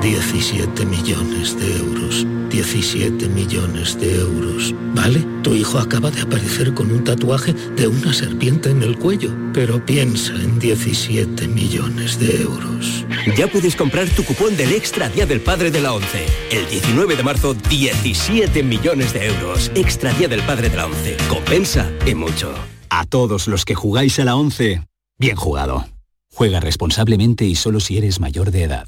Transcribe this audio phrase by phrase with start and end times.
[0.00, 2.26] 17 millones de euros.
[2.50, 4.74] 17 millones de euros.
[4.94, 5.24] ¿Vale?
[5.42, 9.34] Tu hijo acaba de aparecer con un tatuaje de una serpiente en el cuello.
[9.52, 13.04] Pero piensa en 17 millones de euros.
[13.36, 16.26] Ya puedes comprar tu cupón del Extra Día del Padre de la ONCE.
[16.50, 19.70] El 19 de marzo, 17 millones de euros.
[19.74, 21.16] Extra Día del Padre de la ONCE.
[21.28, 22.54] Compensa y mucho.
[22.88, 24.82] A todos los que jugáis a la 11,
[25.18, 25.86] bien jugado.
[26.38, 28.86] Juega responsablemente y solo si eres mayor de edad.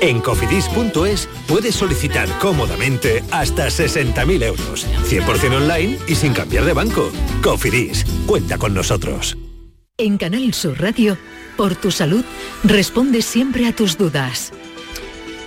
[0.00, 4.86] En cofidis.es puedes solicitar cómodamente hasta 60.000 euros.
[5.04, 7.10] 100% online y sin cambiar de banco.
[7.42, 9.36] Cofidis, cuenta con nosotros.
[9.98, 11.18] En Canal Sur Radio,
[11.58, 12.24] por tu salud,
[12.64, 14.54] responde siempre a tus dudas.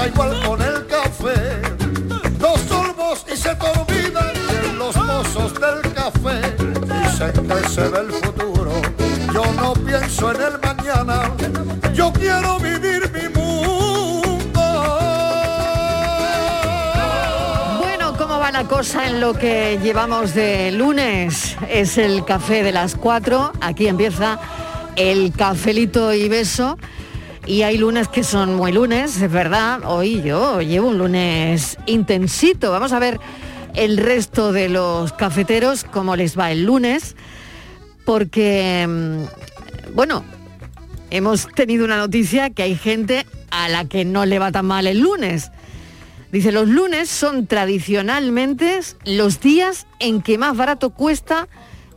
[0.00, 1.60] Pasa igual con el café.
[2.38, 6.40] Dos sorbos y se te olvidan de los mozos del café.
[7.02, 8.72] Dicen que se ve el futuro.
[9.34, 11.30] Yo no pienso en el mañana.
[11.92, 14.62] Yo quiero vivir mi mundo.
[17.80, 21.58] Bueno, ¿cómo va la cosa en lo que llevamos de lunes?
[21.68, 23.52] Es el café de las 4.
[23.60, 24.38] Aquí empieza
[24.96, 26.78] el cafelito y beso.
[27.50, 29.80] Y hay lunes que son muy lunes, es verdad.
[29.84, 32.70] Hoy yo llevo un lunes intensito.
[32.70, 33.18] Vamos a ver
[33.74, 37.16] el resto de los cafeteros cómo les va el lunes.
[38.04, 40.22] Porque, mm, bueno,
[41.10, 44.86] hemos tenido una noticia que hay gente a la que no le va tan mal
[44.86, 45.50] el lunes.
[46.30, 51.48] Dice, los lunes son tradicionalmente los días en que más barato cuesta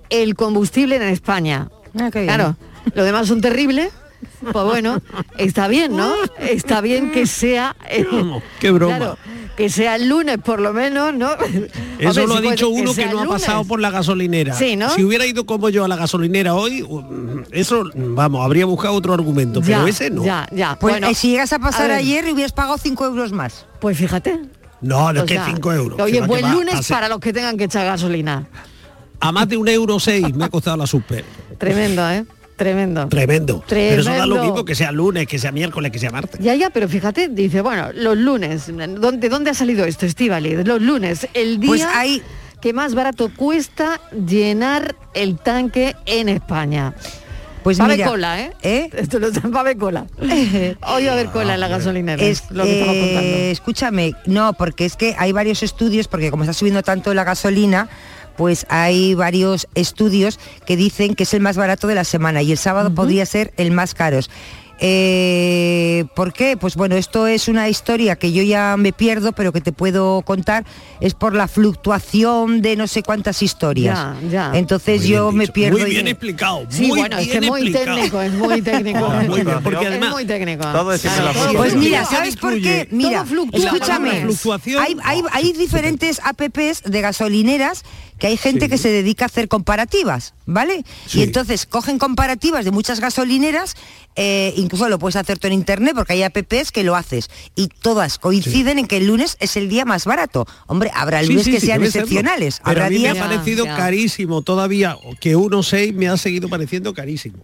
[0.10, 1.70] el combustible en España.
[2.12, 2.58] claro,
[2.96, 3.94] lo demás son terribles,
[4.42, 5.02] Pues bueno,
[5.38, 6.14] está bien, ¿no?
[6.40, 7.76] Está bien que sea...
[7.90, 8.06] eh,
[8.60, 8.98] qué broma.
[8.98, 9.18] claro,
[9.56, 11.32] que sea el lunes por lo menos, ¿no?
[11.34, 11.68] Eso Hombre,
[12.00, 14.54] lo si ha puede- dicho uno que no ha pasado por la gasolinera.
[14.56, 14.90] Sí, ¿no?
[14.90, 16.86] Si hubiera ido como yo a la gasolinera hoy,
[17.52, 20.24] eso, vamos, habría buscado otro argumento, pero ese no.
[20.26, 20.78] Ya, ya.
[20.80, 23.66] Pues bueno, eh, si llegas a pasar ver, ayer hubieras pagado 5 euros más.
[23.80, 24.40] Pues fíjate.
[24.82, 26.02] No, no es que sea, 5 euros.
[26.02, 28.46] Oye, buen lunes a para los que tengan que echar gasolina.
[29.20, 31.24] A más de un euro seis me ha costado la super.
[31.58, 32.26] Tremendo, ¿eh?
[32.56, 33.08] Tremendo.
[33.08, 33.64] Tremendo.
[33.68, 36.40] Pero eso da lo mismo que sea lunes, que sea miércoles, que sea martes.
[36.40, 40.64] Ya, ya, pero fíjate, dice, bueno, los lunes, ¿dónde, dónde ha salido esto, Estivali?
[40.64, 42.22] Los lunes, el día Pues hay-
[42.62, 46.94] que más barato cuesta llenar el tanque en España.
[47.64, 48.90] Pues va mira, cola, ¿eh?
[48.94, 50.06] Esto lo va a haber cola.
[50.20, 52.22] Hoy va a haber cola en la gasolinera.
[52.24, 53.38] Es, lo que estamos eh, contando.
[53.52, 57.90] escúchame, no, porque es que hay varios estudios, porque como está subiendo tanto la gasolina,
[58.38, 62.52] pues hay varios estudios que dicen que es el más barato de la semana y
[62.52, 64.20] el sábado podría ser el más caro.
[64.86, 66.58] Eh, ¿Por qué?
[66.58, 70.22] Pues bueno, esto es una historia que yo ya me pierdo, pero que te puedo
[70.24, 70.66] contar,
[71.00, 73.98] es por la fluctuación de no sé cuántas historias.
[74.24, 74.52] Ya, ya.
[74.60, 75.80] Entonces Muy yo me pierdo.
[75.80, 76.66] Muy y- bien explicado.
[76.68, 77.96] Sí, muy bueno, es que muy explicado.
[77.96, 79.06] técnico, es muy técnico.
[79.10, 80.64] Ah, muy bien, porque es además muy técnico.
[80.70, 82.90] todo es Claro, la todo Pues mira, ¿Qué ¿sabes por qué?
[82.92, 84.28] Mira, escúchame,
[84.82, 87.84] hay, hay, hay diferentes apps de gasolineras
[88.20, 90.86] que hay gente que se dedica a hacer comparativas, ¿vale?
[91.14, 93.76] Y entonces cogen comparativas de muchas gasolineras,
[94.16, 97.68] eh, incluso lo puedes hacer tú en internet porque hay apps que lo haces y
[97.68, 100.46] todas coinciden en que el lunes es el día más barato.
[100.68, 103.28] Hombre, habrá lunes sí, que sí, sean excepcionales, Pero habrá a mí días me ha
[103.28, 103.76] parecido ya.
[103.76, 107.44] carísimo todavía, que 1,6 me ha seguido pareciendo carísimo.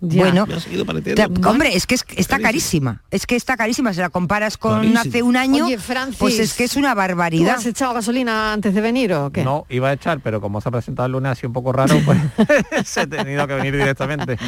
[0.00, 0.22] Ya.
[0.22, 3.02] Bueno, ha te- hombre, es que es- está carísima.
[3.10, 3.92] Es que está carísima.
[3.92, 5.00] Si la comparas con Carísima.
[5.00, 7.56] hace un año, Oye, Francis, pues es que es una ¿Tú barbaridad.
[7.56, 9.42] has echado gasolina antes de venir o qué?
[9.42, 11.96] No, iba a echar, pero como se ha presentado el lunes así un poco raro,
[12.04, 12.16] pues
[12.86, 14.38] se he tenido que venir directamente.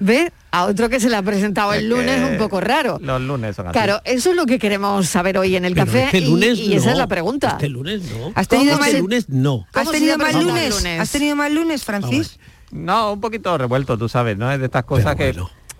[0.00, 2.98] Ve a otro que se le ha presentado el Es lunes un poco raro.
[3.02, 3.72] Los lunes son así.
[3.74, 6.58] Claro, eso es lo que queremos saber hoy en el Pero café este y- lunes
[6.58, 7.50] y, esa es la pregunta.
[7.52, 8.32] Este lunes no.
[8.34, 9.66] ¿Has tenido este mal- lunes no.
[9.74, 10.74] ¿Has ¿Cómo tenido el lunes?
[10.76, 11.00] lunes?
[11.00, 12.38] ¿Has tenido mal lunes, Francis?
[12.74, 14.50] No, un poquito revuelto, tú sabes, ¿no?
[14.50, 15.32] Es de estas cosas que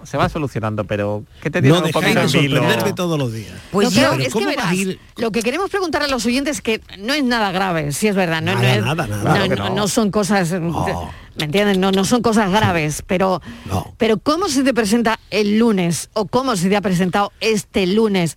[0.05, 3.53] se va solucionando, pero que te tiene No un dejáis poquito de todos los días.
[3.73, 5.01] Pues No, yo, es que ¿cómo vas verás, ir?
[5.17, 8.15] lo que queremos preguntar a los oyentes es que no es nada grave, si es
[8.15, 9.17] verdad, no, no es- nada, nada.
[9.17, 9.75] no, Claro que no- no.
[9.75, 11.81] no son cosas, ¿me entienden?
[11.81, 13.93] No, no son cosas graves, pero, No.
[13.99, 18.37] pero ¿cómo se te presenta el lunes o cómo se te ha presentado este lunes?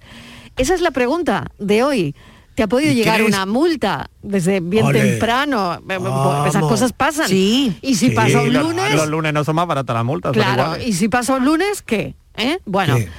[0.56, 2.16] Esa es la pregunta de hoy.
[2.58, 3.30] ¿Te ha podido ¿Y llegar crees?
[3.30, 5.76] una multa desde bien temprano?
[5.76, 7.28] Eh, pues Esas cosas pasan.
[7.28, 7.78] Sí.
[7.84, 10.32] Y si Sí, pasa un lunes, los lunes no son más baratas las multas.
[10.34, 12.16] claro, y si pasa un lunes, ¿qué?
[12.36, 12.58] ¿Eh?
[12.66, 13.10] Bueno, ¿Qué?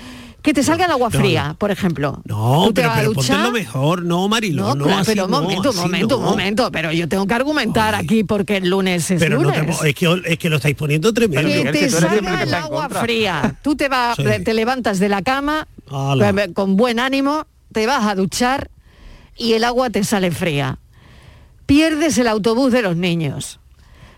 [0.42, 1.54] que te salga el agua No, fría, no.
[1.54, 2.20] por ejemplo.
[2.24, 5.00] No, Tú te pero, vas a pero ponte lo mejor, no, Marilo, no, no, claro,
[5.02, 6.30] así pero un no, momento, un momento, un no.
[6.30, 9.78] momento, pero yo tengo que argumentar aquí porque el lunes es Pero no lunes.
[9.80, 11.48] te, es, que, es que lo estáis poniendo tremendo.
[11.48, 13.54] Que te salga el agua fría.
[13.62, 14.24] Tú te vas, Sí.
[14.44, 16.48] te levantas de la cama Ala.
[16.54, 18.68] con buen ánimo, te vas a duchar
[19.38, 20.78] y el agua te sale fría.
[21.66, 23.60] Pierdes el autobús de los niños.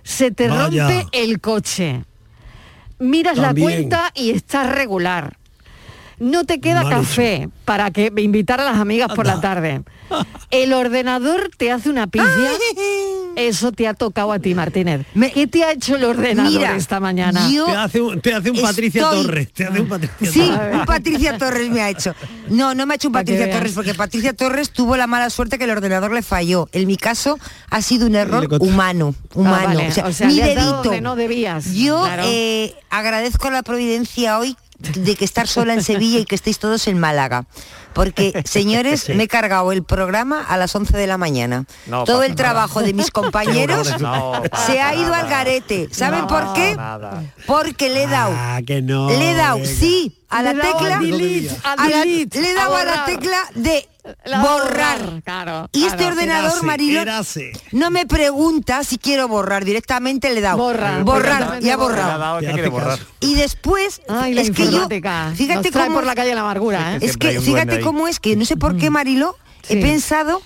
[0.03, 0.89] Se te Vaya.
[0.89, 2.05] rompe el coche.
[2.99, 3.67] Miras También.
[3.69, 5.37] la cuenta y estás regular.
[6.21, 7.01] No te queda Mal hecho.
[7.03, 9.83] café para que invitar a las amigas por la tarde.
[10.51, 12.29] El ordenador te hace una pifia.
[13.37, 15.07] Eso te ha tocado a ti, Martínez.
[15.15, 17.49] Me- ¿Qué te ha hecho el ordenador Mira, esta mañana?
[17.49, 20.41] yo- Te hace un, te hace un Patricia Estoy- Torres, te hace un Patricia Sí,
[20.51, 20.75] Torres.
[20.75, 22.15] un Patricia Torres me ha hecho.
[22.49, 23.51] No, no me ha hecho un Patricia.
[23.51, 26.69] Torres porque Patricia Torres tuvo la mala suerte que el ordenador le falló.
[26.73, 27.39] En mi caso
[27.71, 29.67] ha sido un error humano, humano.
[29.69, 29.89] vale.
[29.89, 31.01] O sea, O sea, mi dedito.
[31.01, 31.73] no debías.
[31.73, 32.25] Yo Claro.
[32.27, 36.59] eh, agradezco a la providencia hoy de que estar sola en Sevilla y que estéis
[36.59, 37.45] todos en Málaga.
[37.93, 41.67] Porque, señores, me he cargado el programa a las 11 de la mañana.
[41.87, 42.43] No Todo el nada.
[42.43, 45.19] trabajo de mis compañeros No se ha ido nada.
[45.25, 45.89] al garete.
[45.93, 46.75] ¿Saben No, por qué?
[46.77, 47.23] nada.
[47.47, 49.09] Porque le he dado Ah, que no.
[49.11, 49.69] le he dado, venga.
[49.71, 50.97] sí, a la tecla.
[50.97, 53.07] a delete, a la- delete, le he dado a la borrar.
[53.07, 53.89] tecla de
[54.25, 55.23] La borrar.
[55.25, 55.69] claro.
[55.73, 56.13] Y este claro.
[56.15, 57.03] ordenador, Marilo,
[57.73, 59.65] no me pregunta si quiero borrar.
[59.65, 60.59] Directamente le he dado.
[60.59, 61.33] Borra, borrar.
[61.35, 62.71] directamente Y ha borrado.
[62.71, 62.99] borrar.
[63.21, 64.89] Y después, Ay, es que yo,
[65.37, 66.99] fíjate cómo, por la calle la amargura, ¿eh?
[67.03, 67.83] es que duende fíjate ahí.
[67.83, 69.75] cómo es que no sé por qué, Marilo, Sí.
[69.79, 70.41] he pensado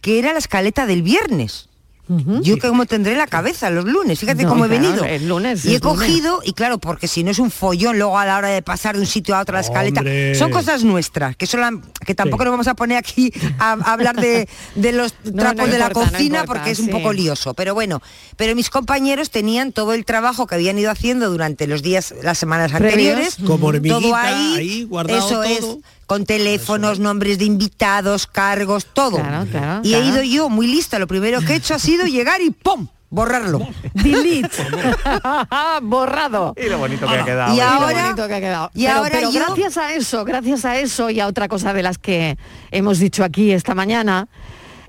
[0.00, 1.68] que era la escaleta del viernes.
[2.08, 5.04] Yo que como tendré la cabeza los lunes, fíjate No, cómo he claro, venido.
[5.04, 5.80] el lunes y he lunes.
[5.80, 8.94] cogido, y claro, porque si no es un follón luego a la hora de pasar
[8.94, 10.34] de un sitio a otro la escaleta, Hombre.
[10.36, 14.16] son cosas nuestras, que son que tampoco nos vamos a poner aquí a, a hablar
[14.16, 16.92] de, de los No, trapos no de la importa, cocina importa, porque es un sí.
[16.92, 17.54] poco lioso.
[17.54, 18.00] Pero bueno,
[18.36, 22.38] pero mis compañeros tenían todo el trabajo que habían ido haciendo durante los días, las
[22.38, 23.36] semanas anteriores.
[23.44, 25.64] Como hormiguita, todo ahí, ahí, guardado eso es
[26.06, 29.16] con teléfonos, nombres de invitados, cargos, todo.
[29.16, 32.06] Claro, claro, y he ido yo muy lista, lo primero que he hecho ha sido
[32.06, 32.88] llegar y ¡pum!
[33.10, 33.60] borrarlo.
[33.94, 34.48] Delete.
[35.82, 36.54] Borrado.
[36.56, 37.54] Y lo bonito que ha quedado.
[37.54, 38.70] Y ahora, lo que ha quedado.
[38.74, 42.36] Y ahora gracias a eso, gracias a eso y a otra cosa de las que
[42.70, 44.28] hemos dicho aquí esta mañana,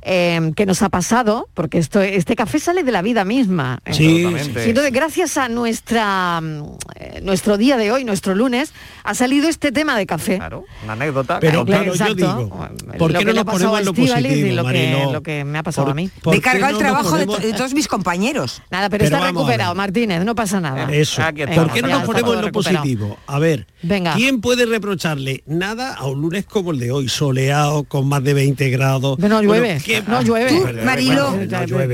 [0.10, 3.82] Em, que nos ha pasado, porque esto, este café sale de la vida misma.
[3.92, 6.64] Sí, entonces, gracias a nuestra, em,
[6.96, 8.72] eh, nuestro día de hoy, nuestro lunes,
[9.04, 10.38] ha salido este tema de café.
[10.38, 11.42] Claro, una anécdota.
[11.42, 15.22] Pero claro, yo digo, ¿por qué no nos ponemos lo positivo, y lo, que, lo
[15.22, 16.10] que me ha pasado a mí?
[16.26, 18.62] Me cargó el trabajo de, todos mis compañeros.
[18.72, 20.90] Nada, pero, está recuperado, Martínez, no pasa nada.
[20.90, 21.22] Eso.
[21.54, 23.18] ¿Por qué no nos ponemos en lo positivo?
[23.28, 24.16] A ver, Venga.
[24.16, 28.34] ¿quién puede reprocharle nada a un lunes como el de hoy, soleado, con más de
[28.34, 29.18] 20 grados?
[29.18, 29.82] Bueno, llueve.
[30.08, 30.84] No llueve.
[30.84, 31.34] Marilo,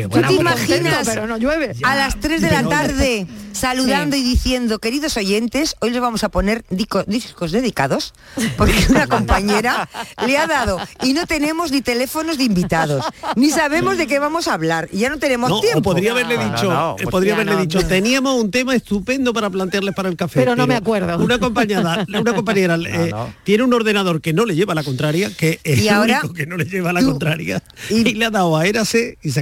[0.10, 1.08] ¿Tú te imaginas
[1.84, 6.30] a las 3 de la tarde saludando y diciendo, queridos oyentes, hoy les vamos a
[6.30, 8.14] poner discos, dedicados,
[8.58, 9.88] porque una compañera
[10.26, 13.06] le ha dado y no tenemos ni teléfonos de invitados,
[13.36, 15.82] ni sabemos de qué vamos a hablar, y ya no tenemos tiempo.
[15.82, 20.16] podría haberle dicho, eh, podría haberle dicho, teníamos un tema estupendo para plantearles para el
[20.16, 20.40] café.
[20.40, 21.18] Pero no me acuerdo.
[21.20, 22.06] Una compañera,
[22.88, 26.22] eh, tiene un ordenador que no le lleva la contraria, que es y el ahora,
[26.36, 27.62] que no le lleva la contraria.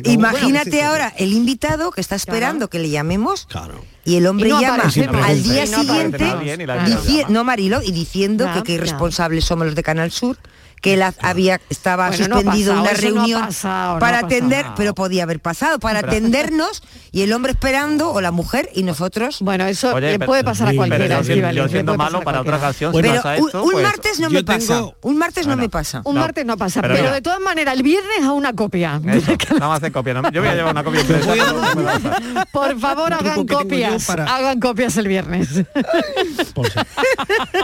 [0.03, 3.45] Imagínate pues ahora el invitado que está esperando que le llamemos.
[3.50, 3.83] Claro.
[4.03, 4.83] Y el hombre llama
[5.24, 6.25] al día siguiente,
[7.29, 10.38] no, Marilo, y diciendo que qué irresponsables somos los de Canal Sur,
[10.82, 16.82] que las había estaba suspendido una reunión para atender, pero podía haber pasado para atendernos
[17.12, 19.38] y el hombre esperando o la mujer y nosotros.
[19.42, 21.22] Bueno, eso le puede pasar a cualquiera.
[21.52, 22.92] Yo siendo malo para otra ocasión.
[22.92, 23.06] Pues,
[23.54, 24.86] un, martes no me pasa.
[25.02, 26.02] Un martes no, me pasa.
[26.04, 29.00] Un martes no pasa, pero, de todas maneras el viernes a una copia.
[29.06, 30.22] Eso, nada más de copia.
[30.32, 31.04] Yo voy a llevar una copia.
[32.52, 34.10] Por favor, hagan copias.
[34.10, 35.64] Hagan copias el viernes.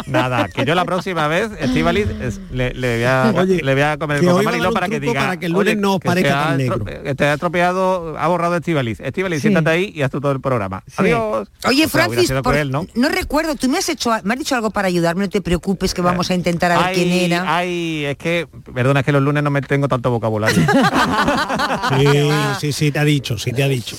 [0.05, 2.07] Nada, que yo la próxima vez, Estivaliz,
[2.51, 3.06] le voy a
[3.45, 5.21] le voy a comer el coco amarillo para que diga.
[5.21, 6.85] Para que el lunes no parezca tan negro.
[7.15, 8.99] Te ha atropellado, ha borrado Estivaliz.
[8.99, 9.49] Estivaliz, sí.
[9.49, 10.83] siéntate ahí y haz tú todo el programa.
[10.97, 11.47] Adiós.
[11.65, 12.87] Oye, o Francis, por, él, ¿no?
[13.09, 16.01] recuerdo, tú me has hecho, me has dicho algo para ayudarme, no te preocupes que
[16.01, 17.55] vamos a intentar a ver quién era.
[17.55, 20.61] Ay, es que, perdona, es que los lunes no me tengo tanto vocabulario.
[21.97, 23.95] sí, sí, sí, te ha dicho, sí te ha dicho.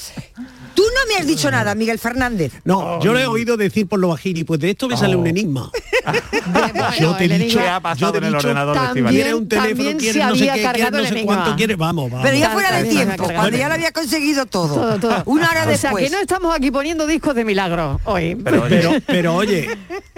[0.78, 2.52] Tú no me has dicho nada, Miguel Fernández.
[2.62, 5.24] No, yo lo he oído decir por lo bajini, pues de esto me sale un
[5.24, 5.28] oh.
[5.28, 5.72] enigma.
[7.00, 10.36] yo te he dicho, ha pasado en el ordenador también, de un teléfono, quieres no
[10.36, 12.24] sé qué, quieres no sé cuánto, quieres, vamos, vamos.
[12.24, 14.72] Pero ya fuera de tiempo, cuando lo había conseguido todo.
[14.72, 15.22] todo, todo.
[15.26, 15.94] Una hora después.
[15.94, 18.36] O sea, que no estamos aquí poniendo discos de milagro hoy.
[18.36, 19.68] Pero, pero, pero oye,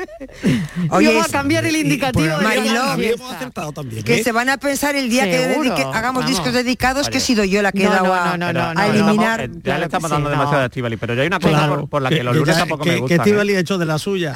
[0.91, 2.25] Oye, vamos a cambiar el indicativo.
[4.05, 4.25] Que, ¿eh?
[4.25, 7.73] se van a pensar el día que hagamos discos dedicados que he sido yo la
[7.73, 9.41] que he dado a, eliminar.
[9.43, 12.23] Eh, ya le estamos dando demasiado a pero ya hay una cosa por, la que,
[12.23, 13.15] los lunes que, tampoco me gusta.
[13.15, 13.21] ¿eh?
[13.25, 14.35] Que ha hecho de la suya.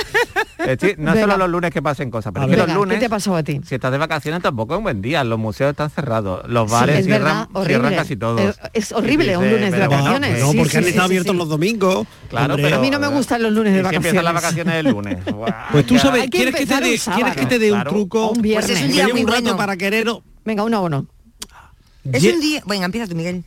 [0.64, 1.20] No Venga.
[1.20, 2.98] solo los lunes que pasen cosas, pero Venga, los lunes.
[2.98, 3.60] ¿Qué te pasó a ti?
[3.66, 5.22] Si estás de vacaciones tampoco es un buen día.
[5.24, 8.58] Los museos están cerrados, los bares sí, cierran, casi todos.
[8.72, 10.40] Es, horrible un lunes de vacaciones.
[10.40, 12.06] No, porque sí, han estado abiertos los domingos.
[12.28, 14.06] Claro, pero, a mí no me gustan los lunes de vacaciones.
[14.06, 15.18] Empiezan las vacaciones el lunes.
[15.72, 18.28] pues tú sabes, ¿quieres que, te dé, ¿quieres que te dé un truco?
[18.28, 19.12] Un pues viernes.
[19.12, 20.06] un rato para querer.
[20.44, 21.06] Venga, uno a uno.
[21.52, 21.72] Ah.
[22.12, 22.62] Es un día.
[22.66, 23.44] Venga, empieza tú, Miguel.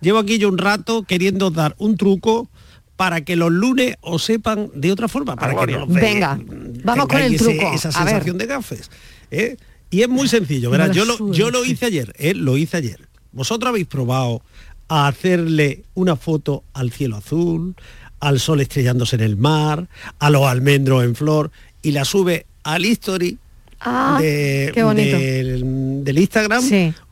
[0.00, 2.48] Llevo aquí yo un rato queriendo dar un truco
[2.96, 7.06] para que los lunes os sepan de otra forma, para que no Venga, eh, vamos
[7.06, 7.72] con el truco.
[7.74, 8.90] Esa sensación de gafes.
[9.30, 9.56] ¿eh?
[9.90, 12.34] Y es muy sencillo, verás, yo lo, hice ayer, ¿eh?
[12.34, 13.00] lo hice ayer.
[13.32, 14.42] Vosotros habéis probado
[14.88, 17.74] a hacerle una foto al cielo azul,
[18.20, 19.88] al sol estrellándose en el mar,
[20.18, 21.50] a los almendros en flor
[21.82, 23.38] y la sube al history
[23.80, 26.64] ah, del, Instagram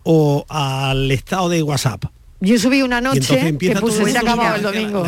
[0.02, 2.04] o al estado de WhatsApp.
[2.44, 5.04] Yo subí una noche que puse el domingo.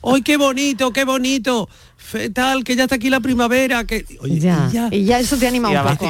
[0.00, 1.68] Hoy qué bonito, qué bonito.
[1.96, 3.84] Fetal, que ya está aquí la primavera.
[3.84, 4.04] Que...
[4.24, 4.68] Ya.
[4.70, 4.88] Y, ya.
[4.90, 5.18] y, ya.
[5.18, 6.06] eso te anima y abajo,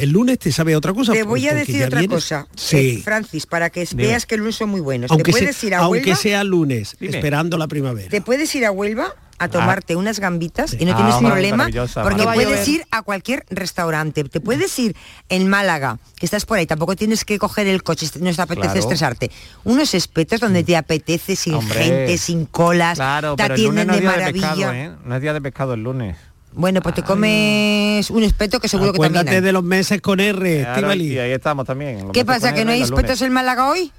[0.00, 0.38] el, lunes.
[0.38, 1.12] te sabe otra cosa.
[1.12, 3.02] Te voy a decir otra cosa, eh, sí.
[3.02, 5.10] Francis, para que veas que el lunes son muy buenos.
[5.10, 8.08] Aunque, sea, aunque sea lunes, esperando la primavera.
[8.08, 9.14] ¿Te puedes ir a Huelva?
[9.38, 9.98] a tomarte ah.
[9.98, 11.68] unas gambitas y no ah, tienes problema
[12.02, 14.24] porque puedes ir a cualquier restaurante.
[14.24, 14.96] Te puedes ir
[15.28, 18.78] en Málaga, que estás por ahí, tampoco tienes que coger el coche, no te apetece
[18.78, 19.30] estresarte.
[19.64, 20.66] Unos espetos donde mm.
[20.66, 24.70] te apetece sin gente, sin colas, claro, te atienden de maravilla.
[24.70, 24.92] De.
[25.04, 26.16] No es día de pescado el lunes.
[26.56, 30.20] Bueno, pues te comes un espeto que seguro Acuérdate que también de los meses con
[30.20, 32.12] R, Y ahí estamos también.
[32.12, 33.90] ¿Qué pasa, que no hay espetos en Málaga hoy?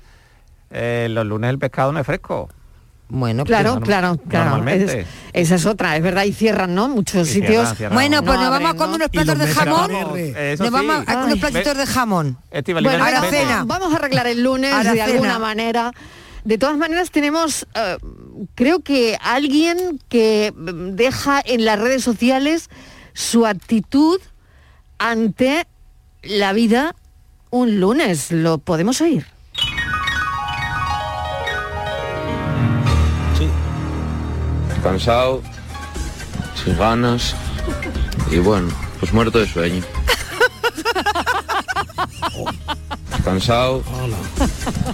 [0.72, 2.50] Eh, los lunes el pescado no es fresco.
[3.08, 4.68] Bueno, pues claro, claro, claro.
[4.68, 6.90] Es, esa es otra, es verdad, y cierran, ¿no?
[6.90, 7.70] Muchos sitios.
[7.92, 9.92] Bueno, pues nos vamos a comer unos platos de jamón.
[10.60, 12.38] Nos vamos a unos platitos de jamón.
[12.66, 13.64] Bueno, ahora.
[13.66, 15.92] Vamos a arreglar el lunes de alguna manera.
[16.44, 17.98] De todas maneras tenemos, eh,
[18.54, 22.70] creo que alguien que deja en las redes sociales
[23.14, 24.22] su actitud
[25.00, 25.66] ante
[26.22, 26.96] la vida
[27.50, 28.32] un lunes.
[28.32, 29.26] ¿Lo podemos oír?
[34.86, 35.42] Cansado,
[36.64, 37.34] sin ganas
[38.30, 39.84] y bueno, pues muerto de sueño.
[43.24, 43.82] Cansado,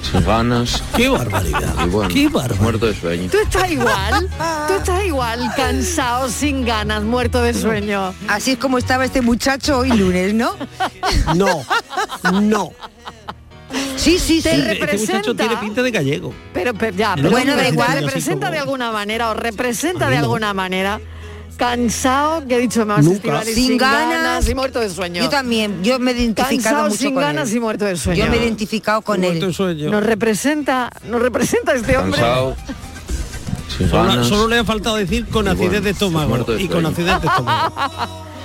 [0.10, 0.82] sin ganas.
[0.96, 1.76] ¡Qué barbaridad!
[1.86, 3.30] Y bueno, ¡Qué pues muerto de sueño.
[3.30, 4.30] Tú estás igual,
[4.70, 8.14] tú estás igual, cansado, sin ganas, muerto de sueño.
[8.30, 10.56] Así es como estaba este muchacho hoy lunes, ¿no?
[11.36, 11.66] No,
[12.42, 12.72] no.
[13.96, 14.62] Sí, sí, Te sí.
[14.62, 16.34] Este muchacho representa, tiene pinta de gallego.
[16.54, 18.00] pero, pero ya, pero bueno, da te igual.
[18.04, 21.00] representa de alguna manera o representa de alguna manera
[21.58, 23.18] cansado, que he dicho más Nunca.
[23.42, 24.50] Estivali, Sin ganas.
[24.50, 25.22] y muerto de sueño.
[25.24, 27.58] Yo también, yo me he identificado Cansado, mucho sin con ganas él.
[27.58, 28.26] y muerto de sueño.
[28.26, 29.54] Yo me he identificado con Muerto de él.
[29.54, 29.92] sueño.
[29.92, 32.20] Nos representa, nos representa este hombre.
[32.20, 32.56] Cansado,
[33.78, 34.28] sin Solo, ganas.
[34.28, 37.74] solo le ha faltado decir con acidez de estómago y con acidez de estómago.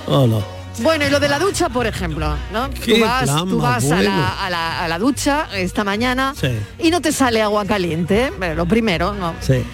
[0.08, 0.38] Hola.
[0.80, 2.68] Bueno, y lo de la ducha, por ejemplo, ¿no?
[2.70, 6.34] Qué tú vas, plan tú vas a, la, a la- a la ducha esta mañana
[6.38, 6.48] Sí.
[6.78, 9.34] y no te sale agua caliente, pero lo primero, ¿no?
[9.40, 9.64] Sí.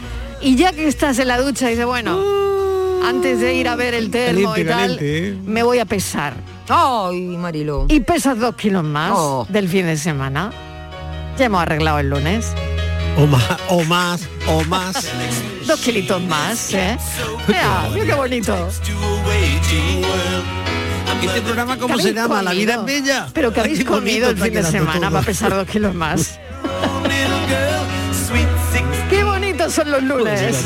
[0.40, 2.20] Y ya que estás en la ducha, dices, bueno,
[3.04, 5.38] antes de ir a ver el termo Caliente, y tal, caliente, ¿eh?
[5.44, 6.34] me voy a pesar.
[6.68, 7.86] Ay, Marilo.
[7.88, 9.46] Y pesas dos kilos más Oh.
[9.48, 10.52] del fin de semana.
[11.36, 12.52] Ya hemos arreglado el lunes.
[13.18, 15.06] O más, o más, o más.
[15.66, 16.96] Dos kilitos más, ¿eh?
[17.46, 18.68] Mira, mira qué bonito.
[21.20, 22.42] ¿Este programa cómo ¿Qué se llama?
[22.42, 23.00] ¿La vida es comido?
[23.02, 23.28] bella?
[23.32, 25.10] Pero que habéis comido el fin de semana todo.
[25.10, 26.38] para pesar dos kilos más.
[29.10, 30.56] Qué bonitos son los lunes.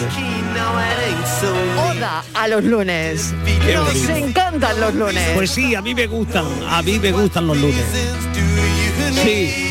[1.90, 3.34] Oda a los lunes.
[3.74, 5.30] Nos encantan los lunes.
[5.34, 7.84] Pues sí, a mí me gustan, a mí me gustan los lunes.
[9.22, 9.62] Sí.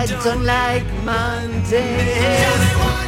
[0.00, 3.07] I don't like Mondays.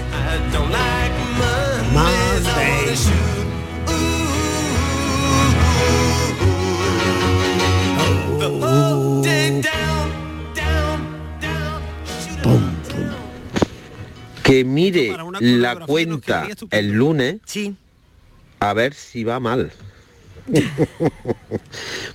[14.42, 17.76] Que mire la cuenta el lunes Sí.
[18.58, 19.70] a ver si va mal.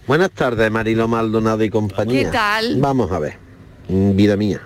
[0.07, 2.23] Buenas tardes, Marilo Maldonado y compañía.
[2.25, 2.75] ¿Qué tal?
[2.81, 3.37] Vamos a ver.
[3.87, 4.61] Vida mía.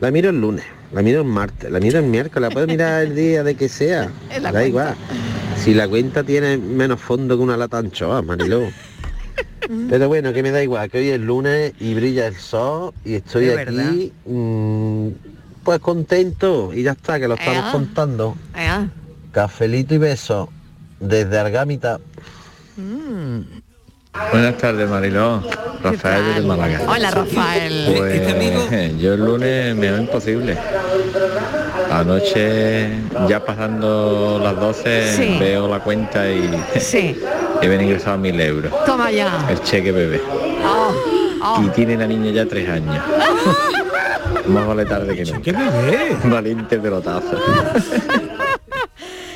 [0.00, 3.02] La miro el lunes, la miro el martes, la miro el miércoles, la puedo mirar
[3.04, 4.10] el día de que sea.
[4.30, 4.66] Da cuenta.
[4.66, 4.94] igual.
[5.62, 8.62] Si la cuenta tiene menos fondo que una lata anchoa, Mariló.
[9.90, 13.14] Pero bueno, que me da igual, que hoy es lunes y brilla el sol y
[13.14, 15.08] estoy Es aquí mm,
[15.64, 17.72] pues contento y ya está, que lo estamos Ea.
[17.72, 18.36] contando.
[19.32, 20.48] Cafelito y beso
[21.00, 21.98] desde Argámita.
[24.32, 25.42] Buenas tardes, Mariló.
[25.82, 26.80] Rafael de Málaga.
[26.88, 27.94] Hola, Rafael.
[27.96, 30.56] Pues Este yo el lunes me es imposible.
[31.90, 32.88] Anoche,
[33.28, 35.36] ya pasando las 12, Sí.
[35.38, 36.50] veo la cuenta y
[36.80, 37.16] Sí,
[37.62, 38.72] he ven ingresado mil euros.
[38.84, 39.46] toma ya.
[39.48, 40.20] El cheque bebé.
[40.64, 40.92] Oh,
[41.42, 41.62] oh.
[41.64, 42.98] Y tiene la niña ya tres años.
[44.48, 45.70] Más vale tarde que ¿Qué nunca.
[45.70, 46.16] bebé?
[46.24, 47.38] Valiente pelotazo.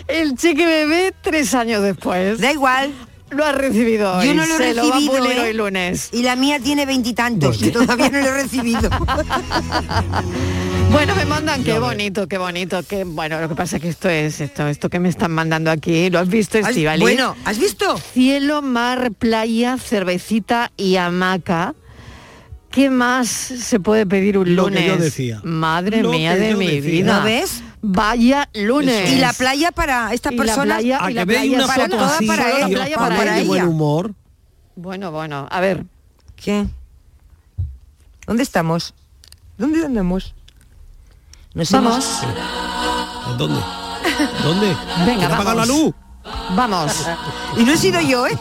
[0.08, 2.40] El cheque bebé tres años después.
[2.40, 2.90] Da igual.
[3.30, 4.26] Lo ha recibido hoy.
[4.26, 5.40] Yo no lo he Se lo va a recibido, pulir ¿eh?
[5.42, 6.08] hoy lunes.
[6.12, 8.90] Y la mía tiene veintitantos y todavía no lo he recibido.
[10.90, 14.08] Bueno, me mandan qué bonito, qué bonito, qué bueno, lo que pasa es que esto
[14.08, 17.00] es esto, esto que me están mandando aquí, ¿lo has visto, ¿Has- Estivali?
[17.02, 17.96] Bueno, ¿has visto?
[18.12, 21.74] Cielo, mar, playa, cervecita y hamaca.
[22.72, 24.86] ¿Qué más se puede pedir un Lo que lunes?
[24.88, 25.40] yo decía.
[25.44, 26.90] Madre Lo mía que de yo mi decía.
[26.90, 27.18] vida.
[27.18, 27.62] ¿Lo ves?
[27.82, 29.10] Vaya lunes.
[29.10, 30.74] Y la playa para esta Y la persona.
[30.76, 34.14] playa- y la playa para así para y ella, playa para buen humor.
[34.76, 35.84] Bueno, bueno, a ver.
[36.36, 36.66] ¿Qué?
[38.26, 38.94] ¿Dónde estamos?
[39.58, 40.34] ¿Dónde andamos?
[41.54, 42.22] Nos Vamos.
[42.22, 43.60] hemos- ¿Dónde?
[44.42, 44.66] ¿Dónde?
[45.06, 45.68] Venga, ¿Quién ha apagado la vamos.
[45.68, 45.94] luz?
[46.54, 46.92] Vamos.
[47.56, 48.38] Y no he sido yo, ¿eh?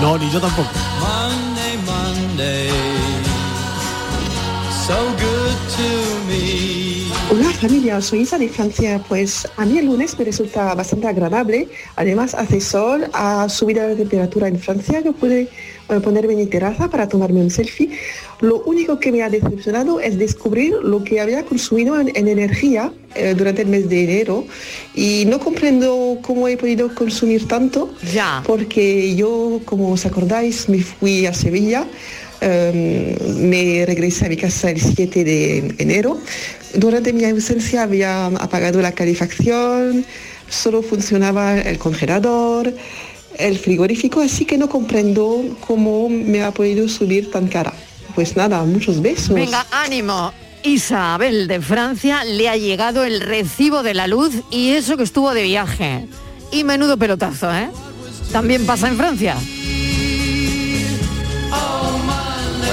[0.00, 0.68] No, ni yo tampoco.
[0.98, 2.70] Monday, Monday,
[7.30, 9.00] Hola familia, soy Isa de Francia.
[9.08, 11.68] Pues a mí el lunes me resulta bastante agradable.
[11.94, 15.00] Además hace sol, ha subido la temperatura en Francia.
[15.00, 15.48] Yo pude
[16.02, 17.90] ponerme en mi terraza para tomarme un selfie.
[18.40, 22.92] Lo único que me ha decepcionado es descubrir lo que había consumido en, en energía
[23.14, 24.44] eh, durante el mes de enero
[24.94, 27.94] y no comprendo cómo he podido consumir tanto.
[28.12, 28.42] Ya.
[28.44, 31.86] Porque yo, como os acordáis, me fui a Sevilla.
[32.40, 36.18] Eh, me regresé a mi casa el 7 de enero.
[36.74, 40.04] Durante mi ausencia había apagado la calefacción,
[40.48, 42.74] solo funcionaba el congelador,
[43.38, 47.72] el frigorífico, así que no comprendo cómo me ha podido subir tan cara.
[48.14, 49.34] Pues nada, muchos besos.
[49.34, 50.32] Venga, ánimo.
[50.62, 55.32] Isabel de Francia le ha llegado el recibo de la luz y eso que estuvo
[55.32, 56.06] de viaje.
[56.52, 57.70] Y menudo pelotazo, ¿eh?
[58.32, 59.36] También pasa en Francia.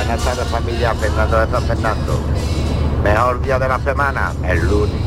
[0.07, 2.19] Buenas tardes familia, Fernando de San Fernando.
[3.03, 5.01] Mejor día de la semana, el lunes.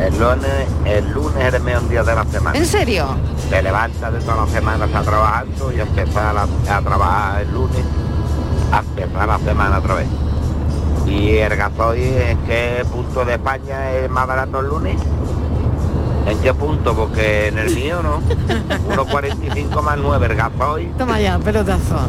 [0.00, 2.56] El lunes, el lunes es el mejor día de la semana.
[2.56, 3.08] ¿En serio?
[3.50, 7.84] Te levantas de toda la semana, estás trabajando y empezar a, a trabajar el lunes,
[8.70, 10.06] a empezar la semana otra vez.
[11.08, 15.00] ¿Y el gasoil en qué punto de España es más barato el lunes?
[16.28, 16.94] ¿En qué punto?
[16.94, 18.20] Porque en el mío no.
[19.04, 20.92] 1,45 más 9 el gasoil.
[20.96, 22.08] Toma ya, pelotazo.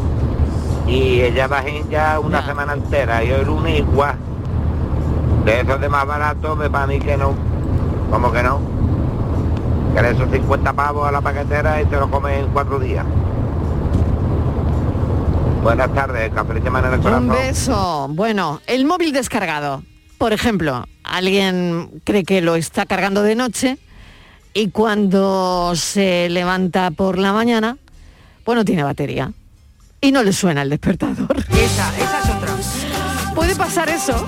[0.86, 4.16] Y ella bajé ya una semana entera y hoy lunes igual.
[5.44, 7.34] De eso de más barato me para mí que no.
[8.10, 8.60] ¿Cómo que no?
[9.94, 13.04] Que le esos 50 pavos a la paquetera y te lo comes en cuatro días.
[15.62, 17.30] Buenas tardes, café de manera del corazón.
[17.30, 18.06] Un beso.
[18.10, 19.82] Bueno, el móvil descargado.
[20.18, 23.78] Por ejemplo, alguien cree que lo está cargando de noche
[24.54, 27.76] y cuando se levanta por la mañana,
[28.44, 29.32] pues no tiene batería.
[30.00, 31.36] Y no le suena el despertador.
[31.50, 32.54] Esa, esa es otra.
[33.34, 34.26] ¿Puede pasar eso?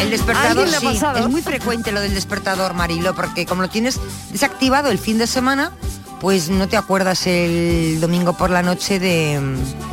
[0.00, 1.18] El ¿A despertador sí, pasado?
[1.20, 3.98] es muy frecuente lo del despertador, Marilo, porque como lo tienes
[4.30, 5.72] desactivado el fin de semana,
[6.20, 9.40] pues no te acuerdas el domingo por la noche de,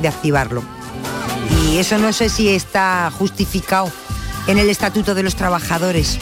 [0.01, 0.63] de activarlo.
[1.63, 3.89] Y eso no sé si está justificado
[4.47, 6.17] en el Estatuto de los Trabajadores.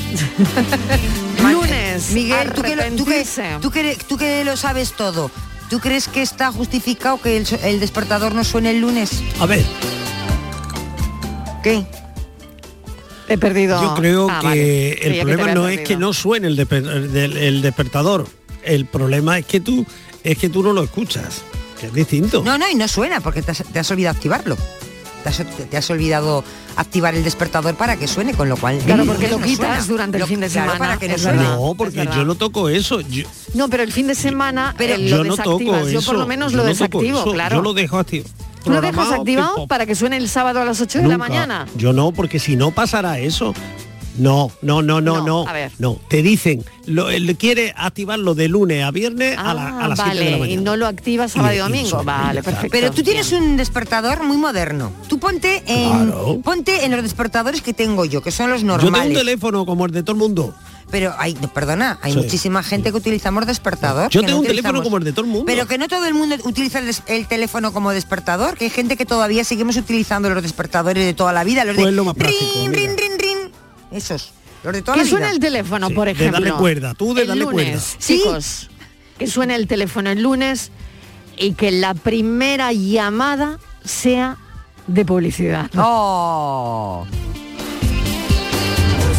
[1.41, 3.25] Lunes, Miguel, tú que, lo, tú, que,
[3.61, 5.31] tú que- tú que lo sabes todo,
[5.73, 9.23] ¿tú crees que está justificado que el, despertador no suene el lunes?
[9.39, 9.65] A ver,
[11.63, 11.83] ¿Qué?
[13.27, 13.81] He perdido.
[13.81, 14.91] yo creo Ah, que vale.
[15.07, 18.27] el problema no es que no suene el, despe- el- el despertador.
[18.63, 19.83] El problema es que tú
[20.23, 21.41] es que tú no lo escuchas,
[21.81, 22.43] que es distinto.
[22.45, 24.55] No, no, y no suena porque te has, te has olvidado activarlo.
[25.23, 26.43] Te has, te has olvidado
[26.75, 28.77] activar el despertador para que suene, con lo cual...
[28.79, 29.85] Claro, porque lo no quitas suena.
[29.85, 31.43] durante el fin de semana, para que no suene.
[31.43, 33.01] No, porque yo no toco eso.
[33.01, 35.89] Yo, No, pero el fin de semana Pero eh, yo lo no toco eso.
[35.89, 37.55] Yo por lo menos yo lo no desactivo, eso, claro.
[37.57, 38.25] Yo lo dejo activo.
[38.63, 41.67] ¿Tú lo dejas activado para que suene el sábado a las 8 de la mañana?
[41.75, 43.53] Yo no, porque si no pasará eso.
[44.17, 45.47] No, no, no, no, No, no.
[45.47, 45.71] a ver.
[45.79, 49.87] No, te dicen, lo, él quiere activarlo de lunes a viernes a, la- a Ah,
[49.87, 50.61] las 7 de la vale, mañana.
[50.61, 52.03] y no lo activas sábado y domingo.
[52.03, 52.69] Vale, perfecto.
[52.71, 54.91] Pero tú tienes un despertador muy moderno.
[55.07, 56.39] Tú ponte en, Claro.
[56.43, 59.17] ponte en los despertadores que tengo yo, que son los Yo tengo un normales.
[59.17, 60.53] teléfono como el de todo el mundo.
[60.91, 62.19] Pero hay, perdona, hay Sí.
[62.19, 64.11] muchísima gente que utilizamos despertador.
[64.11, 65.45] Yo tengo no un teléfono como el de todo el mundo.
[65.47, 68.69] Pero que no todo el mundo utiliza el, des- el teléfono como despertador, que hay
[68.69, 72.05] gente que todavía seguimos utilizando los despertadores de toda la vida, los Pues de lo
[72.05, 73.37] más práctico, rin, rin, rin, rin.
[73.93, 75.33] Esos, los de toda Que la suene vida.
[75.35, 76.39] el teléfono, Sí, por de ejemplo.
[76.39, 77.95] darle cuerda, tú de el darle lunes, cuerda.
[77.99, 78.17] Sí.
[78.23, 78.69] Chicos,
[79.19, 80.71] que suene el teléfono el lunes
[81.37, 84.37] y que la primera llamada sea
[84.87, 85.69] de publicidad.
[85.77, 87.05] Oh.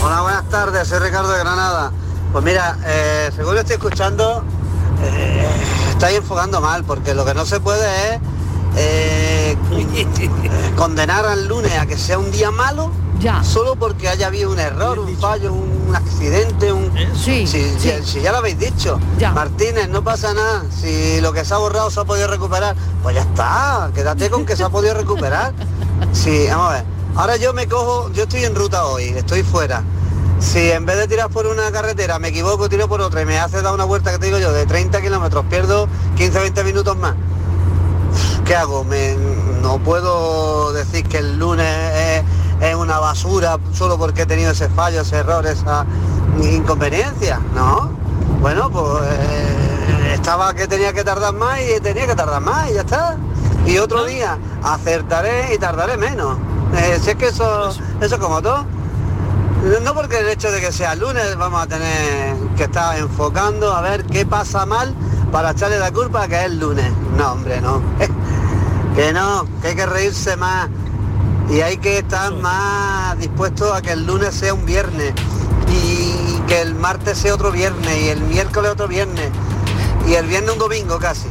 [0.03, 1.91] Hola, buenas tardes, soy Ricardo de Granada.
[2.33, 4.45] Pues mira, eh, según lo estoy escuchando,
[5.03, 5.47] eh,
[5.91, 8.21] estáis enfocando mal, porque lo que no se puede es
[8.77, 9.57] eh,
[10.77, 12.91] condenar al lunes a que sea un día malo
[13.25, 13.43] Ya.
[13.43, 16.93] solo porque haya habido un error, un fallo, un accidente, un...
[17.17, 17.75] Sí, Si, sí.
[17.79, 19.01] si- si ya lo habéis dicho.
[19.19, 19.33] Ya.
[19.33, 20.65] Martínez, no pasa nada.
[20.71, 23.91] Si lo que se ha borrado se ha podido recuperar, pues ya está.
[23.95, 25.53] Quédate con que se ha podido recuperar.
[26.13, 26.85] Sí, vamos a ver.
[27.17, 29.83] Ahora yo me cojo, yo estoy en ruta hoy, estoy fuera.
[30.41, 33.39] Si en vez de tirar por una carretera me equivoco, tiro por otra y me
[33.39, 37.15] hace dar una vuelta que te digo yo de 30 kilómetros, pierdo 15-20 minutos más.
[38.45, 38.85] ¿Qué hago?
[38.85, 39.17] Me-
[39.63, 42.23] no puedo decir que el lunes es,
[42.61, 45.85] es una basura solo porque he tenido ese fallo, ese error, esa
[46.43, 47.41] inconveniencia.
[47.55, 47.91] No.
[48.41, 52.75] Bueno, pues eh, estaba que tenía que tardar más y tenía que tardar más y
[52.75, 53.17] ya está.
[53.67, 56.37] Y otro día acertaré y tardaré menos.
[56.77, 58.65] Eh, si es que eso, eso es como todo.
[59.83, 63.81] No porque el hecho de que sea lunes vamos a tener que estar enfocando a
[63.81, 64.95] ver qué pasa mal
[65.33, 66.93] para echarle la culpa a que es lunes.
[67.17, 67.81] No, hombre, no.
[68.95, 70.69] que no, que hay que reírse más
[71.49, 75.13] y hay que estar más dispuesto a que el lunes sea un viernes
[75.69, 79.31] y que el martes sea otro viernes y el miércoles otro viernes
[80.07, 81.29] y el viernes un domingo casi.